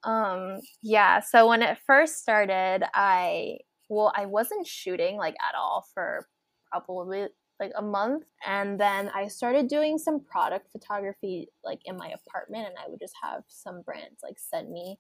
Um, 0.03 0.59
yeah, 0.83 1.21
so 1.21 1.47
when 1.47 1.63
it 1.63 1.79
first 1.87 2.19
started, 2.19 2.83
I 2.93 3.59
well, 3.89 4.13
I 4.17 4.27
wasn't 4.27 4.67
shooting 4.67 5.17
like 5.17 5.37
at 5.49 5.55
all 5.57 5.87
for 5.95 6.27
probably 6.73 7.29
like 7.61 7.71
a 7.77 7.83
month 7.83 8.25
and 8.45 8.81
then 8.81 9.11
I 9.15 9.29
started 9.29 9.69
doing 9.69 9.97
some 9.97 10.25
product 10.25 10.73
photography 10.73 11.51
like 11.63 11.81
in 11.85 11.97
my 11.97 12.09
apartment 12.09 12.67
and 12.67 12.77
I 12.85 12.89
would 12.89 13.01
just 13.01 13.15
have 13.23 13.43
some 13.49 13.83
brands 13.83 14.21
like 14.23 14.39
send 14.39 14.73
me 14.73 14.99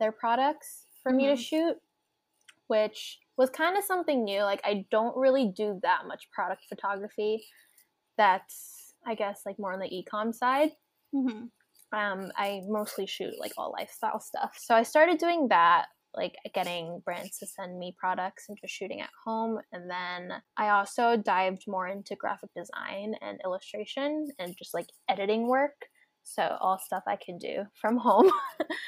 their 0.00 0.10
products 0.10 0.86
for 1.02 1.12
mm-hmm. 1.12 1.16
me 1.18 1.26
to 1.26 1.32
mm-hmm. 1.32 1.40
shoot 1.40 1.76
which 2.66 3.20
was 3.36 3.48
kind 3.50 3.78
of 3.78 3.84
something 3.84 4.24
new 4.24 4.42
like 4.42 4.60
I 4.64 4.86
don't 4.90 5.16
really 5.16 5.52
do 5.54 5.78
that 5.82 6.08
much 6.08 6.28
product 6.32 6.64
photography 6.68 7.44
that's 8.16 8.94
I 9.06 9.14
guess 9.14 9.42
like 9.46 9.58
more 9.58 9.72
on 9.72 9.80
the 9.80 9.88
ecom 9.88 10.34
side. 10.34 10.70
Mm-hmm. 11.14 11.46
Um, 11.92 12.30
I 12.36 12.60
mostly 12.68 13.06
shoot 13.06 13.34
like 13.40 13.52
all 13.56 13.72
lifestyle 13.76 14.20
stuff. 14.20 14.56
So 14.60 14.74
I 14.74 14.82
started 14.82 15.18
doing 15.18 15.48
that, 15.48 15.86
like 16.14 16.34
getting 16.54 17.00
brands 17.04 17.38
to 17.38 17.46
send 17.46 17.78
me 17.78 17.94
products 17.98 18.44
and 18.48 18.56
just 18.60 18.74
shooting 18.74 19.00
at 19.00 19.10
home. 19.24 19.58
And 19.72 19.90
then 19.90 20.40
I 20.56 20.68
also 20.68 21.16
dived 21.16 21.64
more 21.66 21.88
into 21.88 22.14
graphic 22.14 22.50
design 22.54 23.14
and 23.20 23.40
illustration 23.44 24.28
and 24.38 24.54
just 24.56 24.74
like 24.74 24.86
editing 25.08 25.48
work 25.48 25.74
so 26.34 26.56
all 26.60 26.78
stuff 26.78 27.02
I 27.06 27.16
can 27.16 27.38
do 27.38 27.64
from 27.80 27.96
home. 27.96 28.30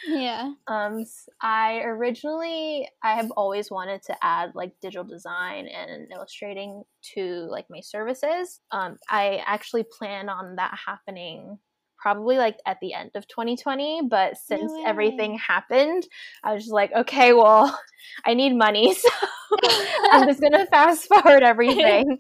yeah. 0.07 0.53
Um, 0.69 1.05
I 1.41 1.81
originally 1.81 2.89
I 3.03 3.15
have 3.15 3.31
always 3.33 3.71
wanted 3.71 4.03
to 4.05 4.17
add 4.23 4.53
like 4.55 4.73
digital 4.81 5.05
design 5.05 5.67
and 5.67 6.11
illustrating 6.13 6.85
to 7.15 7.47
like 7.51 7.67
my 7.69 7.81
services. 7.81 8.61
Um, 8.71 8.99
I 9.09 9.43
actually 9.45 9.85
plan 9.99 10.29
on 10.29 10.57
that 10.57 10.79
happening 10.87 11.59
probably 12.03 12.37
like 12.37 12.59
at 12.67 12.79
the 12.81 12.93
end 12.93 13.13
of 13.15 13.27
2020 13.29 14.03
but 14.11 14.37
since 14.37 14.73
no 14.73 14.85
everything 14.85 15.39
happened 15.39 16.05
i 16.43 16.53
was 16.53 16.65
just 16.65 16.73
like 16.73 16.93
okay 16.93 17.33
well 17.33 17.79
i 18.27 18.35
need 18.35 18.55
money. 18.55 18.95
So 19.53 19.69
i'm 20.13 20.27
just 20.27 20.41
gonna 20.41 20.65
fast 20.71 21.07
forward 21.09 21.43
everything. 21.43 22.19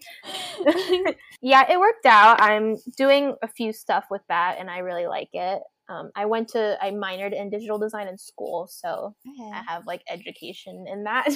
Yeah 1.40 1.64
it 1.71 1.81
worked 1.81 2.05
out. 2.05 2.42
I'm 2.42 2.77
doing 2.99 3.35
a 3.40 3.49
few 3.49 3.73
stuff 3.73 4.05
with 4.11 4.21
that 4.29 4.59
and 4.59 4.71
i 4.71 4.79
really 4.79 5.07
like 5.07 5.31
it. 5.33 5.62
Um, 5.88 6.11
i 6.14 6.27
went 6.27 6.49
to 6.49 6.77
i 6.83 6.90
minored 6.90 7.35
in 7.35 7.49
digital 7.49 7.79
design 7.79 8.07
in 8.07 8.18
school 8.18 8.68
so 8.71 9.14
okay. 9.27 9.51
i 9.51 9.62
have 9.66 9.87
like 9.87 10.03
education 10.11 10.85
in 10.87 11.05
that. 11.05 11.31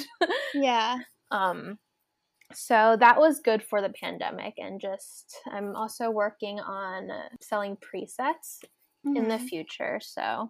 Yeah. 0.53 0.99
Um, 1.31 1.79
so 2.53 2.95
that 2.99 3.19
was 3.19 3.39
good 3.39 3.61
for 3.61 3.81
the 3.81 3.89
pandemic 3.89 4.53
and 4.57 4.79
just 4.79 5.37
i'm 5.51 5.75
also 5.75 6.09
working 6.09 6.59
on 6.59 7.09
selling 7.41 7.75
presets 7.77 8.59
mm-hmm. 9.05 9.17
in 9.17 9.27
the 9.27 9.35
mm-hmm. 9.35 9.45
future 9.45 9.99
so 10.01 10.49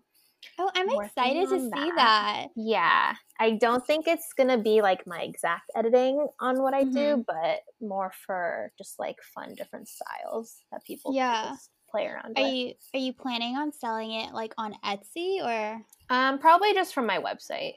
oh 0.59 0.71
i'm 0.75 0.89
excited 0.89 1.49
to 1.49 1.59
see 1.59 1.69
that. 1.69 1.95
that. 1.95 2.47
yeah 2.55 3.15
i 3.39 3.51
don't 3.51 3.85
think 3.85 4.07
it's 4.07 4.33
gonna 4.37 4.57
be 4.57 4.81
like 4.81 5.05
my 5.07 5.21
exact 5.21 5.71
editing 5.75 6.27
on 6.39 6.61
what 6.61 6.73
i 6.73 6.83
mm-hmm. 6.83 6.93
do 6.93 7.25
but 7.27 7.61
more 7.81 8.11
for 8.25 8.71
just 8.77 8.99
like 8.99 9.17
fun 9.33 9.55
different 9.55 9.87
styles 9.87 10.57
that 10.71 10.83
people 10.85 11.13
yeah 11.13 11.55
play 11.89 12.05
around 12.05 12.37
are 12.37 12.43
with. 12.43 12.53
you 12.53 12.73
are 12.93 12.99
you 12.99 13.13
planning 13.13 13.55
on 13.55 13.71
selling 13.71 14.11
it 14.11 14.33
like 14.33 14.53
on 14.57 14.75
etsy 14.85 15.41
or 15.41 15.81
um 16.09 16.37
probably 16.37 16.73
just 16.73 16.93
from 16.93 17.07
my 17.07 17.17
website 17.17 17.75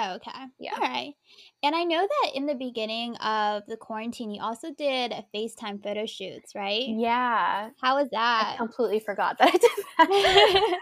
Oh, 0.00 0.14
okay. 0.14 0.30
Yeah. 0.60 0.74
All 0.74 0.80
right. 0.80 1.14
And 1.62 1.74
I 1.74 1.82
know 1.84 2.06
that 2.06 2.30
in 2.34 2.46
the 2.46 2.54
beginning 2.54 3.16
of 3.16 3.64
the 3.66 3.76
quarantine, 3.76 4.30
you 4.30 4.40
also 4.40 4.72
did 4.72 5.12
a 5.12 5.24
FaceTime 5.34 5.82
photo 5.82 6.06
shoots, 6.06 6.54
right? 6.54 6.84
Yeah. 6.86 7.70
How 7.80 7.96
was 7.96 8.08
that? 8.12 8.52
I 8.54 8.56
completely 8.56 9.00
forgot 9.00 9.38
that 9.38 9.48
I 9.48 9.58
did 9.58 9.70
that. 9.98 10.78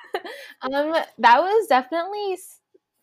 um, 0.62 1.04
that 1.18 1.40
was 1.40 1.66
definitely 1.68 2.36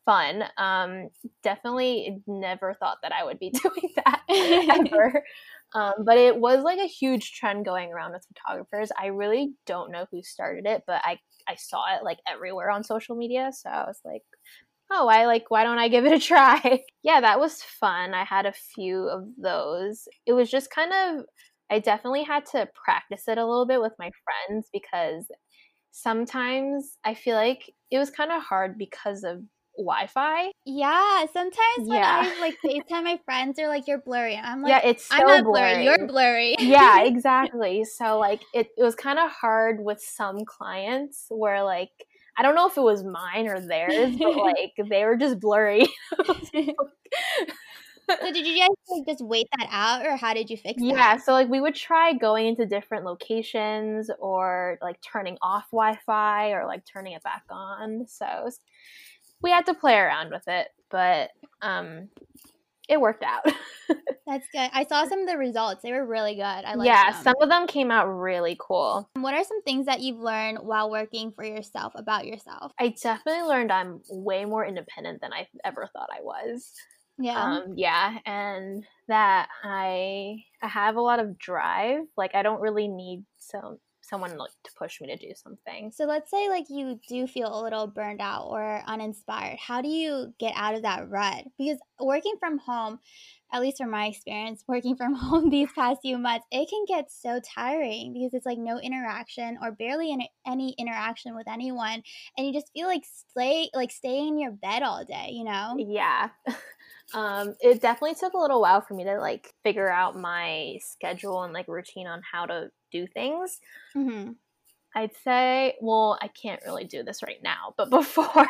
fun. 0.05 0.43
Um, 0.57 1.09
definitely 1.41 2.21
never 2.27 2.75
thought 2.75 2.97
that 3.01 3.11
I 3.11 3.23
would 3.23 3.39
be 3.39 3.49
doing 3.63 3.93
that 4.05 4.21
ever. 4.91 5.23
Um, 5.73 5.93
but 6.05 6.17
it 6.17 6.37
was 6.37 6.63
like 6.63 6.79
a 6.79 6.85
huge 6.85 7.31
trend 7.31 7.65
going 7.65 7.91
around 7.91 8.11
with 8.11 8.27
photographers. 8.27 8.91
I 8.99 9.07
really 9.07 9.53
don't 9.65 9.91
know 9.91 10.05
who 10.11 10.21
started 10.21 10.67
it, 10.67 10.83
but 10.85 11.01
I 11.03 11.17
I 11.47 11.55
saw 11.55 11.83
it 11.95 12.03
like 12.03 12.19
everywhere 12.27 12.69
on 12.69 12.83
social 12.83 13.15
media. 13.15 13.49
So 13.51 13.69
I 13.69 13.85
was 13.87 13.99
like, 14.05 14.21
oh, 14.93 15.07
I 15.07 15.25
like, 15.25 15.49
why 15.49 15.63
don't 15.63 15.79
I 15.79 15.87
give 15.87 16.05
it 16.05 16.13
a 16.13 16.19
try? 16.19 16.81
yeah, 17.03 17.21
that 17.21 17.39
was 17.39 17.61
fun. 17.61 18.13
I 18.13 18.23
had 18.23 18.45
a 18.45 18.53
few 18.53 19.07
of 19.09 19.25
those. 19.41 20.07
It 20.25 20.33
was 20.33 20.49
just 20.49 20.69
kind 20.69 20.91
of, 20.93 21.25
I 21.71 21.79
definitely 21.79 22.23
had 22.23 22.45
to 22.47 22.69
practice 22.85 23.27
it 23.27 23.37
a 23.37 23.45
little 23.45 23.65
bit 23.65 23.81
with 23.81 23.93
my 23.97 24.11
friends 24.23 24.69
because 24.71 25.25
sometimes 25.91 26.97
I 27.03 27.13
feel 27.13 27.35
like 27.35 27.73
it 27.91 27.97
was 27.97 28.09
kind 28.09 28.31
of 28.31 28.41
hard 28.41 28.77
because 28.77 29.23
of 29.23 29.41
Wi-Fi. 29.77 30.51
Yeah, 30.65 31.25
sometimes 31.33 31.87
when 31.87 31.99
yeah. 31.99 32.31
I 32.31 32.39
like 32.39 32.57
FaceTime 32.65 33.03
my 33.03 33.19
friends, 33.25 33.55
they're 33.55 33.67
like, 33.67 33.87
"You're 33.87 34.01
blurry." 34.01 34.35
I'm 34.35 34.61
like, 34.61 34.69
"Yeah, 34.69 34.89
it's 34.89 35.05
so 35.05 35.15
I'm 35.15 35.27
not 35.27 35.43
blurry. 35.45 35.71
blurry. 35.71 35.85
You're 35.85 36.07
blurry." 36.07 36.55
yeah, 36.59 37.01
exactly. 37.05 37.83
So 37.83 38.19
like, 38.19 38.41
it, 38.53 38.67
it 38.77 38.83
was 38.83 38.95
kind 38.95 39.17
of 39.17 39.31
hard 39.31 39.83
with 39.83 39.99
some 39.99 40.45
clients 40.45 41.25
where 41.29 41.63
like 41.63 41.89
I 42.37 42.41
don't 42.41 42.55
know 42.55 42.67
if 42.67 42.77
it 42.77 42.81
was 42.81 43.03
mine 43.03 43.47
or 43.47 43.59
theirs, 43.59 44.15
but 44.17 44.35
like 44.37 44.73
they 44.89 45.05
were 45.05 45.17
just 45.17 45.39
blurry. 45.39 45.87
so 48.09 48.31
did 48.31 48.45
you 48.45 48.57
guys 48.57 48.69
like 48.89 49.07
just 49.07 49.23
wait 49.23 49.47
that 49.57 49.67
out 49.71 50.05
or 50.05 50.17
how 50.17 50.33
did 50.33 50.49
you 50.49 50.57
fix 50.57 50.81
yeah. 50.81 50.95
Yeah, 50.95 51.17
so 51.17 51.31
like 51.31 51.49
we 51.49 51.61
would 51.61 51.75
try 51.75 52.13
going 52.13 52.47
into 52.47 52.65
different 52.65 53.05
locations 53.05 54.09
or 54.19 54.77
like 54.81 54.99
turning 55.01 55.37
off 55.41 55.65
Wi-Fi 55.71 56.51
or 56.51 56.65
like 56.65 56.85
turning 56.85 57.13
it 57.13 57.23
back 57.23 57.43
on. 57.49 58.05
So 58.07 58.49
we 59.41 59.51
had 59.51 59.65
to 59.67 59.73
play 59.73 59.95
around 59.95 60.31
with 60.31 60.47
it, 60.47 60.69
but 60.89 61.31
um 61.61 62.09
it 62.93 63.01
worked 63.01 63.23
out. 63.23 63.43
That's 64.25 64.47
good. 64.53 64.69
I 64.73 64.85
saw 64.85 65.05
some 65.05 65.19
of 65.19 65.27
the 65.27 65.37
results. 65.37 65.81
They 65.83 65.91
were 65.91 66.05
really 66.05 66.35
good. 66.35 66.41
I 66.41 66.75
like 66.75 66.87
Yeah, 66.87 67.11
them. 67.11 67.23
some 67.23 67.35
of 67.41 67.49
them 67.49 67.67
came 67.67 67.91
out 67.91 68.05
really 68.05 68.55
cool. 68.59 69.09
What 69.15 69.33
are 69.33 69.43
some 69.43 69.61
things 69.63 69.85
that 69.87 69.99
you've 69.99 70.19
learned 70.19 70.59
while 70.61 70.89
working 70.89 71.31
for 71.33 71.43
yourself 71.43 71.91
about 71.95 72.25
yourself? 72.25 72.71
I 72.79 72.95
definitely 73.01 73.43
learned 73.43 73.71
I'm 73.71 74.01
way 74.09 74.45
more 74.45 74.65
independent 74.65 75.21
than 75.21 75.33
I 75.33 75.47
ever 75.65 75.89
thought 75.91 76.09
I 76.11 76.21
was. 76.21 76.71
Yeah. 77.19 77.43
Um, 77.43 77.73
yeah, 77.75 78.17
and 78.25 78.85
that 79.07 79.49
I 79.63 80.37
I 80.61 80.67
have 80.67 80.95
a 80.95 81.01
lot 81.01 81.19
of 81.19 81.37
drive. 81.37 81.99
Like 82.17 82.33
I 82.33 82.41
don't 82.41 82.61
really 82.61 82.87
need 82.87 83.23
so 83.37 83.79
someone 84.03 84.37
like 84.37 84.51
to 84.63 84.71
push 84.77 84.99
me 85.01 85.07
to 85.07 85.15
do 85.15 85.33
something. 85.35 85.91
So 85.91 86.05
let's 86.05 86.29
say 86.29 86.49
like 86.49 86.65
you 86.69 86.99
do 87.07 87.25
feel 87.25 87.47
a 87.57 87.63
little 87.63 87.87
burned 87.87 88.21
out 88.21 88.47
or 88.49 88.83
uninspired. 88.85 89.57
How 89.59 89.81
do 89.81 89.87
you 89.87 90.33
get 90.39 90.53
out 90.55 90.75
of 90.75 90.83
that 90.83 91.09
rut? 91.09 91.45
Because 91.57 91.79
working 91.99 92.35
from 92.39 92.59
home, 92.59 92.99
at 93.51 93.61
least 93.61 93.77
from 93.77 93.91
my 93.91 94.07
experience 94.07 94.63
working 94.67 94.95
from 94.97 95.13
home 95.13 95.49
these 95.49 95.69
past 95.73 96.01
few 96.01 96.17
months, 96.17 96.45
it 96.51 96.69
can 96.69 96.83
get 96.85 97.11
so 97.11 97.39
tiring 97.39 98.13
because 98.13 98.33
it's 98.33 98.45
like 98.45 98.57
no 98.57 98.77
interaction 98.77 99.57
or 99.61 99.71
barely 99.71 100.11
any, 100.11 100.29
any 100.45 100.75
interaction 100.77 101.35
with 101.35 101.47
anyone, 101.47 102.03
and 102.37 102.45
you 102.45 102.53
just 102.53 102.71
feel 102.73 102.87
like 102.87 103.03
stay 103.29 103.69
like 103.73 103.91
stay 103.91 104.27
in 104.27 104.37
your 104.37 104.51
bed 104.51 104.83
all 104.83 105.05
day, 105.05 105.29
you 105.31 105.45
know? 105.45 105.75
Yeah. 105.77 106.29
um, 107.13 107.55
it 107.59 107.81
definitely 107.81 108.15
took 108.15 108.33
a 108.33 108.37
little 108.37 108.61
while 108.61 108.81
for 108.81 108.93
me 108.93 109.03
to 109.03 109.19
like 109.19 109.53
figure 109.63 109.89
out 109.89 110.17
my 110.17 110.77
schedule 110.81 111.43
and 111.43 111.53
like 111.53 111.67
routine 111.67 112.07
on 112.07 112.21
how 112.29 112.45
to 112.45 112.69
do 112.91 113.07
things. 113.07 113.59
Mm-hmm. 113.95 114.31
I'd 114.95 115.15
say, 115.23 115.75
well, 115.81 116.17
I 116.21 116.27
can't 116.27 116.61
really 116.65 116.85
do 116.85 117.03
this 117.03 117.23
right 117.23 117.41
now, 117.43 117.73
but 117.77 117.89
before 117.89 118.47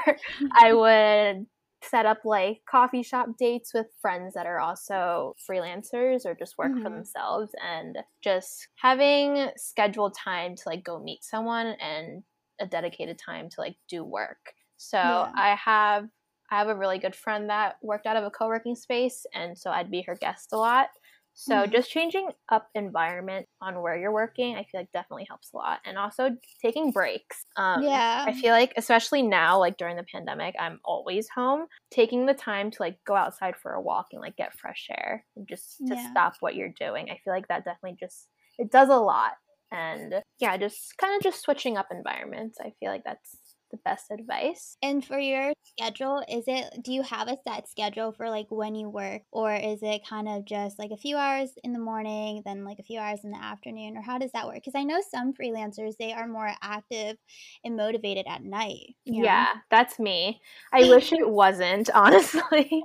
I 0.54 0.74
would 1.38 1.46
set 1.84 2.06
up 2.06 2.20
like 2.24 2.62
coffee 2.70 3.04
shop 3.04 3.28
dates 3.38 3.74
with 3.74 3.88
friends 4.02 4.34
that 4.36 4.46
are 4.46 4.60
also 4.60 5.36
freelancers 5.50 6.26
or 6.26 6.34
just 6.34 6.58
work 6.58 6.72
mm-hmm. 6.72 6.84
for 6.84 6.90
themselves 6.90 7.52
and 7.62 7.98
just 8.24 8.68
having 8.76 9.50
scheduled 9.58 10.16
time 10.16 10.56
to 10.56 10.64
like 10.66 10.84
go 10.84 11.02
meet 11.02 11.24
someone 11.24 11.76
and 11.82 12.24
a 12.60 12.66
dedicated 12.66 13.18
time 13.18 13.50
to 13.50 13.56
like 13.60 13.76
do 13.90 14.04
work. 14.04 14.54
So 14.78 14.98
yeah. 14.98 15.32
I 15.36 15.56
have 15.56 16.08
I 16.52 16.60
have 16.60 16.68
a 16.68 16.76
really 16.76 17.00
good 17.00 17.16
friend 17.16 17.50
that 17.50 17.76
worked 17.82 18.06
out 18.06 18.18
of 18.18 18.24
a 18.24 18.30
co-working 18.30 18.76
space 18.76 19.26
and 19.34 19.58
so 19.58 19.72
I'd 19.72 19.92
be 19.92 20.04
her 20.04 20.16
guest 20.16 20.50
a 20.54 20.58
lot. 20.58 20.90
So 21.36 21.56
mm-hmm. 21.56 21.72
just 21.72 21.90
changing 21.90 22.30
up 22.50 22.70
environment 22.76 23.48
on 23.60 23.82
where 23.82 23.98
you're 23.98 24.14
working, 24.14 24.56
I 24.56 24.64
feel 24.64 24.82
like 24.82 24.92
definitely 24.92 25.26
helps 25.28 25.52
a 25.54 25.58
lot. 25.58 25.80
And 25.84 25.98
also 25.98 26.30
taking 26.62 26.92
breaks. 26.92 27.44
Um, 27.58 27.82
yeah. 27.82 28.24
I 28.28 28.34
feel 28.34 28.52
like 28.52 28.74
especially 28.78 29.24
now, 29.24 29.60
like 29.60 29.78
during 29.78 29.98
the 29.98 30.06
pandemic, 30.12 30.56
I'm 30.60 30.80
always 30.86 31.28
home. 31.30 31.66
Taking 31.92 32.28
the 32.28 32.36
time 32.36 32.70
to 32.72 32.78
like 32.80 33.00
go 33.06 33.16
outside 33.16 33.56
for 33.56 33.74
a 33.74 33.82
walk 33.82 34.08
and 34.12 34.22
like 34.22 34.38
get 34.38 34.58
fresh 34.58 34.88
air 34.92 35.26
and 35.36 35.48
just 35.48 35.80
to 35.88 35.96
yeah. 35.96 36.12
stop 36.12 36.36
what 36.40 36.56
you're 36.56 36.74
doing. 36.80 37.10
I 37.10 37.20
feel 37.24 37.34
like 37.34 37.48
that 37.48 37.66
definitely 37.66 37.98
just 38.00 38.28
it 38.60 38.72
does 38.72 38.90
a 38.90 38.98
lot. 38.98 39.32
And 39.72 40.22
yeah, 40.40 40.56
just 40.58 40.96
kind 41.00 41.16
of 41.16 41.24
just 41.24 41.42
switching 41.42 41.78
up 41.78 41.88
environments. 41.90 42.60
I 42.62 42.74
feel 42.80 42.92
like 42.92 43.04
that's 43.04 43.38
the 43.74 43.80
best 43.84 44.12
advice. 44.12 44.78
And 44.82 45.04
for 45.04 45.20
your 45.20 45.52
schedule, 45.64 46.24
is 46.30 46.44
it 46.48 46.84
do 46.84 46.94
you 46.94 47.02
have 47.02 47.28
a 47.28 47.38
set 47.46 47.68
schedule 47.68 48.12
for 48.14 48.30
like 48.30 48.46
when 48.50 48.76
you 48.76 48.90
work 48.90 49.24
or 49.32 49.54
is 49.54 49.80
it 49.82 50.08
kind 50.08 50.30
of 50.30 50.46
just 50.46 50.78
like 50.78 50.92
a 50.92 50.98
few 50.98 51.18
hours 51.18 51.50
in 51.64 51.74
the 51.74 51.80
morning, 51.80 52.44
then 52.46 52.64
like 52.64 52.78
a 52.80 52.84
few 52.84 53.00
hours 53.00 53.22
in 53.24 53.32
the 53.32 53.44
afternoon 53.44 53.98
or 53.98 54.02
how 54.02 54.20
does 54.20 54.32
that 54.34 54.48
work? 54.48 54.64
Cuz 54.64 54.74
I 54.76 54.84
know 54.84 55.02
some 55.10 55.34
freelancers 55.34 55.98
they 55.98 56.14
are 56.14 56.28
more 56.28 56.54
active 56.62 57.18
and 57.66 57.76
motivated 57.76 58.28
at 58.28 58.44
night. 58.44 58.96
Yeah, 59.06 59.48
know? 59.54 59.62
that's 59.72 60.00
me. 60.00 60.40
I 60.72 60.88
wish 60.88 61.12
it 61.12 61.28
wasn't, 61.28 61.90
honestly. 61.94 62.84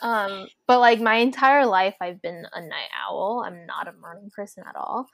Um, 0.00 0.48
but 0.66 0.80
like 0.80 1.00
my 1.00 1.16
entire 1.16 1.66
life 1.66 1.94
I've 2.00 2.22
been 2.22 2.44
a 2.52 2.60
night 2.60 2.90
owl. 3.06 3.44
I'm 3.46 3.66
not 3.66 3.86
a 3.86 3.92
morning 3.92 4.30
person 4.34 4.64
at 4.66 4.74
all. 4.74 5.06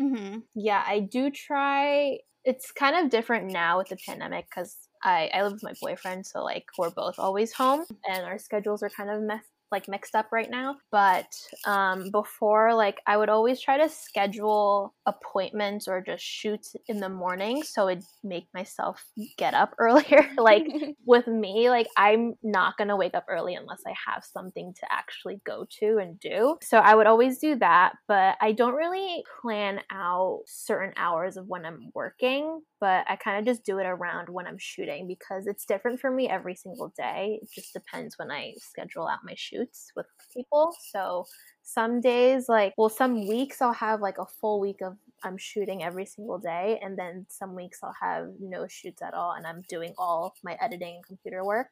Mm-hmm. 0.00 0.40
Yeah, 0.54 0.82
I 0.84 1.00
do 1.00 1.30
try 1.30 2.18
it's 2.44 2.72
kind 2.72 2.96
of 2.96 3.10
different 3.10 3.52
now 3.52 3.78
with 3.78 3.88
the 3.88 3.96
pandemic 4.06 4.46
because 4.50 4.76
I, 5.04 5.30
I 5.32 5.42
live 5.42 5.52
with 5.52 5.62
my 5.62 5.74
boyfriend, 5.80 6.26
so 6.26 6.42
like 6.42 6.64
we're 6.78 6.90
both 6.90 7.18
always 7.18 7.52
home 7.52 7.84
and 8.08 8.24
our 8.24 8.38
schedules 8.38 8.82
are 8.82 8.90
kind 8.90 9.10
of 9.10 9.22
messed 9.22 9.51
like 9.72 9.88
mixed 9.88 10.14
up 10.14 10.28
right 10.30 10.50
now. 10.50 10.76
But 10.90 11.26
um, 11.66 12.10
before, 12.10 12.74
like 12.74 13.00
I 13.06 13.16
would 13.16 13.28
always 13.28 13.60
try 13.60 13.78
to 13.78 13.88
schedule 13.88 14.94
appointments 15.06 15.88
or 15.88 16.02
just 16.02 16.22
shoots 16.22 16.76
in 16.86 17.00
the 17.00 17.08
morning 17.08 17.62
so 17.62 17.88
it'd 17.88 18.04
make 18.22 18.46
myself 18.54 19.04
get 19.36 19.54
up 19.54 19.74
earlier. 19.78 20.28
like 20.36 20.66
with 21.06 21.26
me, 21.26 21.70
like 21.70 21.88
I'm 21.96 22.34
not 22.42 22.76
gonna 22.76 22.96
wake 22.96 23.14
up 23.14 23.24
early 23.28 23.54
unless 23.54 23.82
I 23.86 23.94
have 24.06 24.24
something 24.24 24.74
to 24.78 24.92
actually 24.92 25.40
go 25.44 25.66
to 25.80 25.98
and 25.98 26.20
do. 26.20 26.58
So 26.62 26.78
I 26.78 26.94
would 26.94 27.06
always 27.06 27.38
do 27.38 27.56
that, 27.56 27.94
but 28.06 28.36
I 28.40 28.52
don't 28.52 28.74
really 28.74 29.24
plan 29.40 29.80
out 29.90 30.42
certain 30.46 30.92
hours 30.96 31.36
of 31.36 31.46
when 31.48 31.64
I'm 31.64 31.90
working 31.94 32.60
but 32.82 33.04
I 33.08 33.14
kind 33.14 33.38
of 33.38 33.44
just 33.44 33.64
do 33.64 33.78
it 33.78 33.86
around 33.86 34.28
when 34.28 34.48
I'm 34.48 34.58
shooting 34.58 35.06
because 35.06 35.46
it's 35.46 35.64
different 35.64 36.00
for 36.00 36.10
me 36.10 36.28
every 36.28 36.56
single 36.56 36.92
day. 36.96 37.38
It 37.40 37.48
just 37.54 37.72
depends 37.72 38.18
when 38.18 38.32
I 38.32 38.54
schedule 38.58 39.06
out 39.06 39.20
my 39.22 39.34
shoots 39.62 39.92
with 39.96 40.06
people. 40.32 40.74
So 40.92 41.26
some 41.62 42.00
days, 42.00 42.48
like, 42.48 42.74
well, 42.76 42.88
some 42.88 43.26
weeks 43.26 43.62
I'll 43.62 43.72
have 43.72 44.00
like 44.00 44.18
a 44.18 44.26
full 44.40 44.60
week 44.60 44.80
of 44.82 44.96
I'm 45.24 45.38
shooting 45.38 45.82
every 45.82 46.06
single 46.06 46.38
day, 46.38 46.80
and 46.82 46.98
then 46.98 47.26
some 47.28 47.54
weeks 47.54 47.78
I'll 47.82 47.94
have 48.00 48.28
no 48.40 48.66
shoots 48.68 49.02
at 49.02 49.14
all, 49.14 49.32
and 49.32 49.46
I'm 49.46 49.62
doing 49.68 49.94
all 49.96 50.34
my 50.42 50.56
editing 50.60 50.96
and 50.96 51.06
computer 51.06 51.44
work 51.44 51.68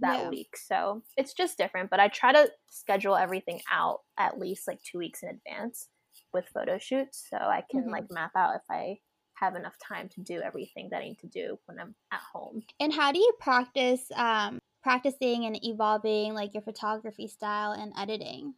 that 0.00 0.22
yeah. 0.22 0.28
week. 0.28 0.56
So 0.56 1.02
it's 1.16 1.34
just 1.34 1.58
different, 1.58 1.90
but 1.90 2.00
I 2.00 2.08
try 2.08 2.32
to 2.32 2.50
schedule 2.66 3.16
everything 3.16 3.60
out 3.70 4.00
at 4.18 4.38
least 4.38 4.66
like 4.66 4.80
two 4.82 4.98
weeks 4.98 5.22
in 5.22 5.28
advance 5.28 5.88
with 6.32 6.46
photo 6.52 6.78
shoots 6.78 7.26
so 7.30 7.36
I 7.36 7.62
can 7.70 7.82
mm-hmm. 7.82 7.90
like 7.90 8.10
map 8.10 8.32
out 8.36 8.56
if 8.56 8.62
I 8.68 8.98
have 9.34 9.54
enough 9.54 9.76
time 9.86 10.08
to 10.08 10.20
do 10.22 10.40
everything 10.40 10.88
that 10.90 11.00
I 11.00 11.04
need 11.04 11.18
to 11.20 11.28
do 11.28 11.58
when 11.66 11.78
I'm 11.78 11.94
at 12.12 12.20
home. 12.32 12.62
And 12.80 12.92
how 12.92 13.12
do 13.12 13.18
you 13.18 13.32
practice 13.38 14.02
um, 14.16 14.58
practicing 14.84 15.46
and 15.46 15.58
evolving 15.64 16.34
like 16.34 16.54
your 16.54 16.62
photography 16.62 17.26
style 17.26 17.72
and 17.72 17.92
editing? 17.98 18.54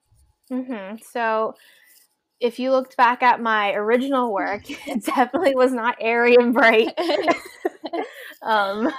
Mm-hmm. 0.50 0.96
So 1.10 1.54
if 2.40 2.58
you 2.58 2.70
looked 2.70 2.96
back 2.96 3.22
at 3.22 3.40
my 3.40 3.72
original 3.72 4.32
work, 4.34 4.62
it 4.86 5.04
definitely 5.04 5.54
was 5.54 5.72
not 5.72 5.96
airy 6.00 6.34
and 6.34 6.52
bright. 6.52 6.88
um, 8.42 8.90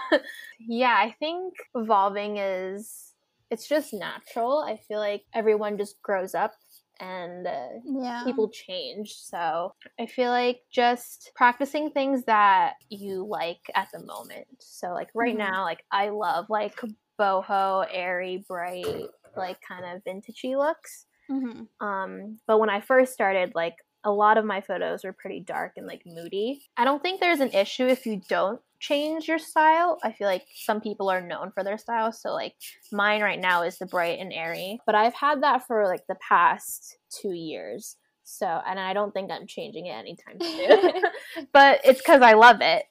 yeah, 0.59 0.95
I 0.97 1.15
think 1.19 1.53
evolving 1.75 2.37
is 2.37 3.13
it's 3.51 3.67
just 3.67 3.93
natural. 3.93 4.63
I 4.67 4.77
feel 4.87 4.99
like 4.99 5.23
everyone 5.33 5.77
just 5.77 6.01
grows 6.01 6.33
up 6.33 6.53
and 6.99 7.45
uh, 7.45 7.67
yeah. 7.85 8.23
people 8.25 8.49
change. 8.49 9.13
So 9.13 9.73
I 9.99 10.05
feel 10.05 10.31
like 10.31 10.61
just 10.71 11.31
practicing 11.35 11.91
things 11.91 12.23
that 12.25 12.73
you 12.89 13.25
like 13.25 13.61
at 13.75 13.87
the 13.93 14.03
moment. 14.03 14.47
So 14.59 14.89
like 14.89 15.09
right 15.13 15.37
mm-hmm. 15.37 15.51
now, 15.51 15.63
like 15.63 15.83
I 15.91 16.09
love 16.09 16.47
like 16.49 16.75
boho, 17.19 17.88
airy, 17.91 18.43
bright, 18.47 19.08
like 19.36 19.58
kind 19.62 19.86
of 19.86 20.03
vintagey 20.03 20.58
looks. 20.58 21.06
Mm-hmm. 21.30 21.86
Um, 21.86 22.39
but 22.47 22.60
when 22.60 22.69
I 22.69 22.82
first 22.82 23.13
started, 23.13 23.53
like 23.56 23.75
a 24.03 24.12
lot 24.12 24.38
of 24.38 24.45
my 24.45 24.62
photos 24.62 25.03
were 25.03 25.13
pretty 25.13 25.41
dark 25.41 25.73
and 25.75 25.86
like 25.86 26.03
moody. 26.06 26.62
I 26.77 26.86
don't 26.86 27.01
think 27.01 27.19
there's 27.19 27.41
an 27.41 27.51
issue 27.51 27.88
if 27.88 28.06
you 28.06 28.21
don't 28.30 28.62
change 28.80 29.27
your 29.27 29.39
style. 29.39 29.97
I 30.03 30.12
feel 30.12 30.27
like 30.27 30.45
some 30.56 30.82
people 30.82 31.10
are 31.10 31.21
known 31.21 31.51
for 31.51 31.63
their 31.63 31.77
style. 31.77 32.12
So 32.12 32.34
like 32.34 32.53
mine 32.91 33.21
right 33.21 33.39
now 33.39 33.63
is 33.63 33.77
the 33.77 33.86
bright 33.86 34.19
and 34.19 34.32
airy, 34.32 34.80
but 34.86 34.95
I've 34.95 35.13
had 35.13 35.43
that 35.43 35.67
for 35.67 35.86
like 35.86 36.08
the 36.08 36.17
past 36.27 36.97
two 37.10 37.34
years. 37.34 37.97
So, 38.29 38.45
and 38.45 38.77
I 38.79 38.93
don't 38.93 39.13
think 39.13 39.31
I'm 39.31 39.47
changing 39.47 39.85
it 39.85 39.91
anytime 39.91 40.39
soon. 40.41 41.03
but 41.53 41.79
it's 41.85 42.01
because 42.01 42.21
I 42.21 42.33
love 42.33 42.57
it. 42.61 42.83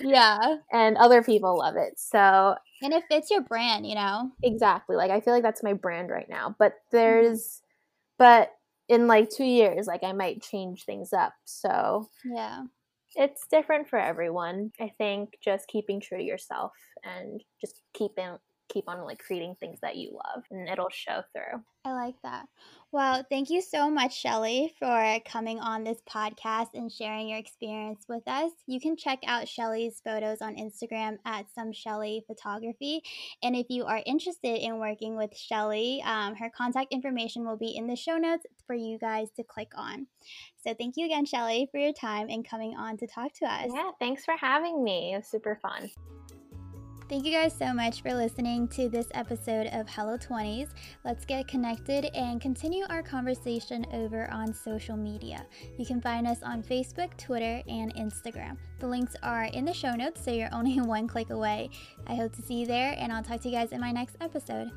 yeah. 0.00 0.56
And 0.72 0.96
other 0.96 1.22
people 1.22 1.58
love 1.58 1.76
it. 1.76 1.98
So, 1.98 2.54
and 2.82 2.92
it 2.92 3.04
fits 3.08 3.30
your 3.30 3.42
brand, 3.42 3.86
you 3.86 3.94
know? 3.94 4.30
Exactly. 4.42 4.96
Like, 4.96 5.10
I 5.10 5.20
feel 5.20 5.32
like 5.32 5.42
that's 5.42 5.62
my 5.62 5.72
brand 5.72 6.10
right 6.10 6.28
now. 6.28 6.54
But 6.58 6.74
there's, 6.92 7.40
mm-hmm. 7.40 7.64
but 8.18 8.50
in 8.88 9.06
like 9.06 9.30
two 9.30 9.44
years, 9.44 9.86
like, 9.86 10.04
I 10.04 10.12
might 10.12 10.42
change 10.42 10.84
things 10.84 11.12
up. 11.12 11.32
So, 11.44 12.08
yeah 12.24 12.64
it's 13.16 13.46
different 13.46 13.88
for 13.88 13.98
everyone. 13.98 14.72
I 14.80 14.90
think 14.98 15.38
just 15.42 15.68
keeping 15.68 16.00
true 16.00 16.18
to 16.18 16.24
yourself 16.24 16.72
and 17.04 17.40
just 17.60 17.80
keeping 17.92 18.36
keep 18.74 18.88
on 18.88 19.04
like 19.04 19.20
creating 19.20 19.54
things 19.60 19.78
that 19.80 19.96
you 19.96 20.10
love 20.12 20.42
and 20.50 20.68
it'll 20.68 20.90
show 20.90 21.22
through. 21.32 21.62
I 21.86 21.92
like 21.92 22.16
that. 22.22 22.46
Well, 22.92 23.24
thank 23.28 23.50
you 23.50 23.60
so 23.60 23.90
much, 23.90 24.16
Shelly, 24.18 24.72
for 24.78 25.18
coming 25.26 25.60
on 25.60 25.84
this 25.84 25.98
podcast 26.08 26.68
and 26.74 26.90
sharing 26.90 27.28
your 27.28 27.38
experience 27.38 28.04
with 28.08 28.22
us. 28.26 28.52
You 28.66 28.80
can 28.80 28.96
check 28.96 29.18
out 29.26 29.48
Shelly's 29.48 30.00
photos 30.04 30.40
on 30.40 30.56
Instagram 30.56 31.18
at 31.24 31.46
some 31.54 31.72
Shelly 31.72 32.24
Photography. 32.26 33.02
And 33.42 33.54
if 33.56 33.66
you 33.68 33.84
are 33.84 34.02
interested 34.06 34.64
in 34.64 34.78
working 34.78 35.16
with 35.16 35.36
Shelly, 35.36 36.02
um, 36.04 36.34
her 36.36 36.50
contact 36.56 36.92
information 36.92 37.44
will 37.44 37.58
be 37.58 37.76
in 37.76 37.86
the 37.86 37.96
show 37.96 38.16
notes 38.16 38.46
for 38.66 38.74
you 38.74 38.98
guys 38.98 39.28
to 39.36 39.44
click 39.44 39.72
on. 39.76 40.06
So 40.64 40.72
thank 40.72 40.96
you 40.96 41.04
again, 41.04 41.26
Shelly, 41.26 41.68
for 41.70 41.78
your 41.78 41.92
time 41.92 42.28
and 42.30 42.48
coming 42.48 42.76
on 42.76 42.96
to 42.98 43.06
talk 43.06 43.32
to 43.40 43.46
us. 43.46 43.70
Yeah, 43.74 43.90
thanks 43.98 44.24
for 44.24 44.36
having 44.36 44.82
me. 44.82 45.12
It 45.14 45.18
was 45.18 45.26
super 45.26 45.58
fun. 45.60 45.90
Thank 47.06 47.26
you 47.26 47.32
guys 47.32 47.54
so 47.54 47.74
much 47.74 48.00
for 48.00 48.14
listening 48.14 48.66
to 48.68 48.88
this 48.88 49.08
episode 49.12 49.66
of 49.66 49.86
Hello 49.90 50.16
20s. 50.16 50.70
Let's 51.04 51.26
get 51.26 51.46
connected 51.46 52.06
and 52.16 52.40
continue 52.40 52.86
our 52.88 53.02
conversation 53.02 53.84
over 53.92 54.30
on 54.30 54.54
social 54.54 54.96
media. 54.96 55.44
You 55.76 55.84
can 55.84 56.00
find 56.00 56.26
us 56.26 56.42
on 56.42 56.62
Facebook, 56.62 57.14
Twitter, 57.18 57.62
and 57.68 57.94
Instagram. 57.96 58.56
The 58.78 58.88
links 58.88 59.16
are 59.22 59.44
in 59.44 59.66
the 59.66 59.74
show 59.74 59.92
notes, 59.92 60.24
so 60.24 60.30
you're 60.30 60.48
only 60.54 60.80
one 60.80 61.06
click 61.06 61.28
away. 61.28 61.68
I 62.06 62.14
hope 62.14 62.34
to 62.36 62.42
see 62.42 62.60
you 62.60 62.66
there, 62.66 62.96
and 62.98 63.12
I'll 63.12 63.22
talk 63.22 63.42
to 63.42 63.50
you 63.50 63.54
guys 63.54 63.72
in 63.72 63.82
my 63.82 63.92
next 63.92 64.16
episode. 64.22 64.70